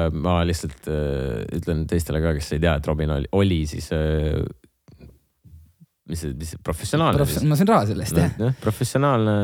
[0.09, 4.41] ma lihtsalt äh, ütlen teistele ka, kes ei tea, et Robin oli, oli siis äh,
[6.09, 8.31] mis see, mis see professionaalne Prof-, ma sain raha selle eest jah.
[8.41, 9.35] jah, professionaalne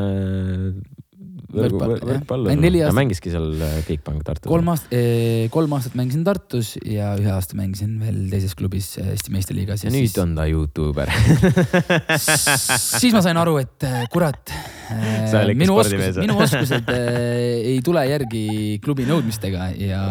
[1.55, 2.07] Võrkpall, jah.
[2.11, 2.55] võrkpallur.
[2.59, 4.49] Neli aastat- mängiski seal äh, Bigbank Tartus.
[4.49, 4.95] kolm aastat,
[5.53, 9.85] kolm aastat mängisin Tartus ja ühe aasta mängisin veel teises klubis äh, Eesti meistriliigas.
[9.85, 11.11] ja nüüd on ta Youtuber.
[12.99, 14.53] siis ma sain aru, et äh, kurat
[15.55, 17.19] minu oskused, minu oskused äh,
[17.73, 18.45] ei tule järgi
[18.83, 20.03] klubi nõudmistega ja,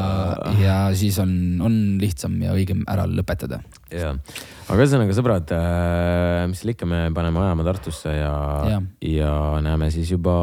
[0.60, 1.30] ja siis on,
[1.64, 3.60] on lihtsam ja õigem ära lõpetada.
[3.92, 4.16] jaa,
[4.68, 5.54] aga ühesõnaga sõbrad,
[6.50, 8.34] mis seal ikka, me paneme ajama Tartusse ja,
[8.70, 8.82] ja.
[9.04, 9.34] Ja
[9.64, 10.34] näeme siis juba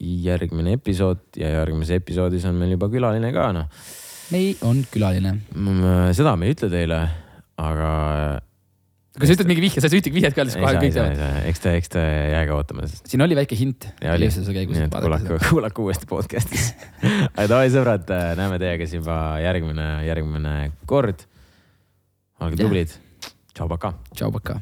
[0.00, 3.84] järgmine episood ja järgmises episoodis on meil juba külaline ka noh.
[4.34, 5.36] meil on külaline.
[6.16, 6.98] seda me ei ütle teile,
[7.62, 7.92] aga.
[9.14, 10.96] kui sa ütled mingi vihje, sa ei saa ühtegi vihjet ka öelda, siis kohe kõik
[10.96, 11.46] teavad.
[11.52, 13.88] eks te, eks te jääge ootama, sest siin oli väike hint.
[14.98, 16.68] Kuulake, kuulake uuesti podcast'is.
[17.36, 20.58] aga davai sõbrad, näeme teiega siis juba järgmine, järgmine
[20.90, 21.26] kord.
[22.42, 23.00] olge tublid.
[23.54, 23.94] tšau, pakaa.
[24.10, 24.60] tšau, pakaa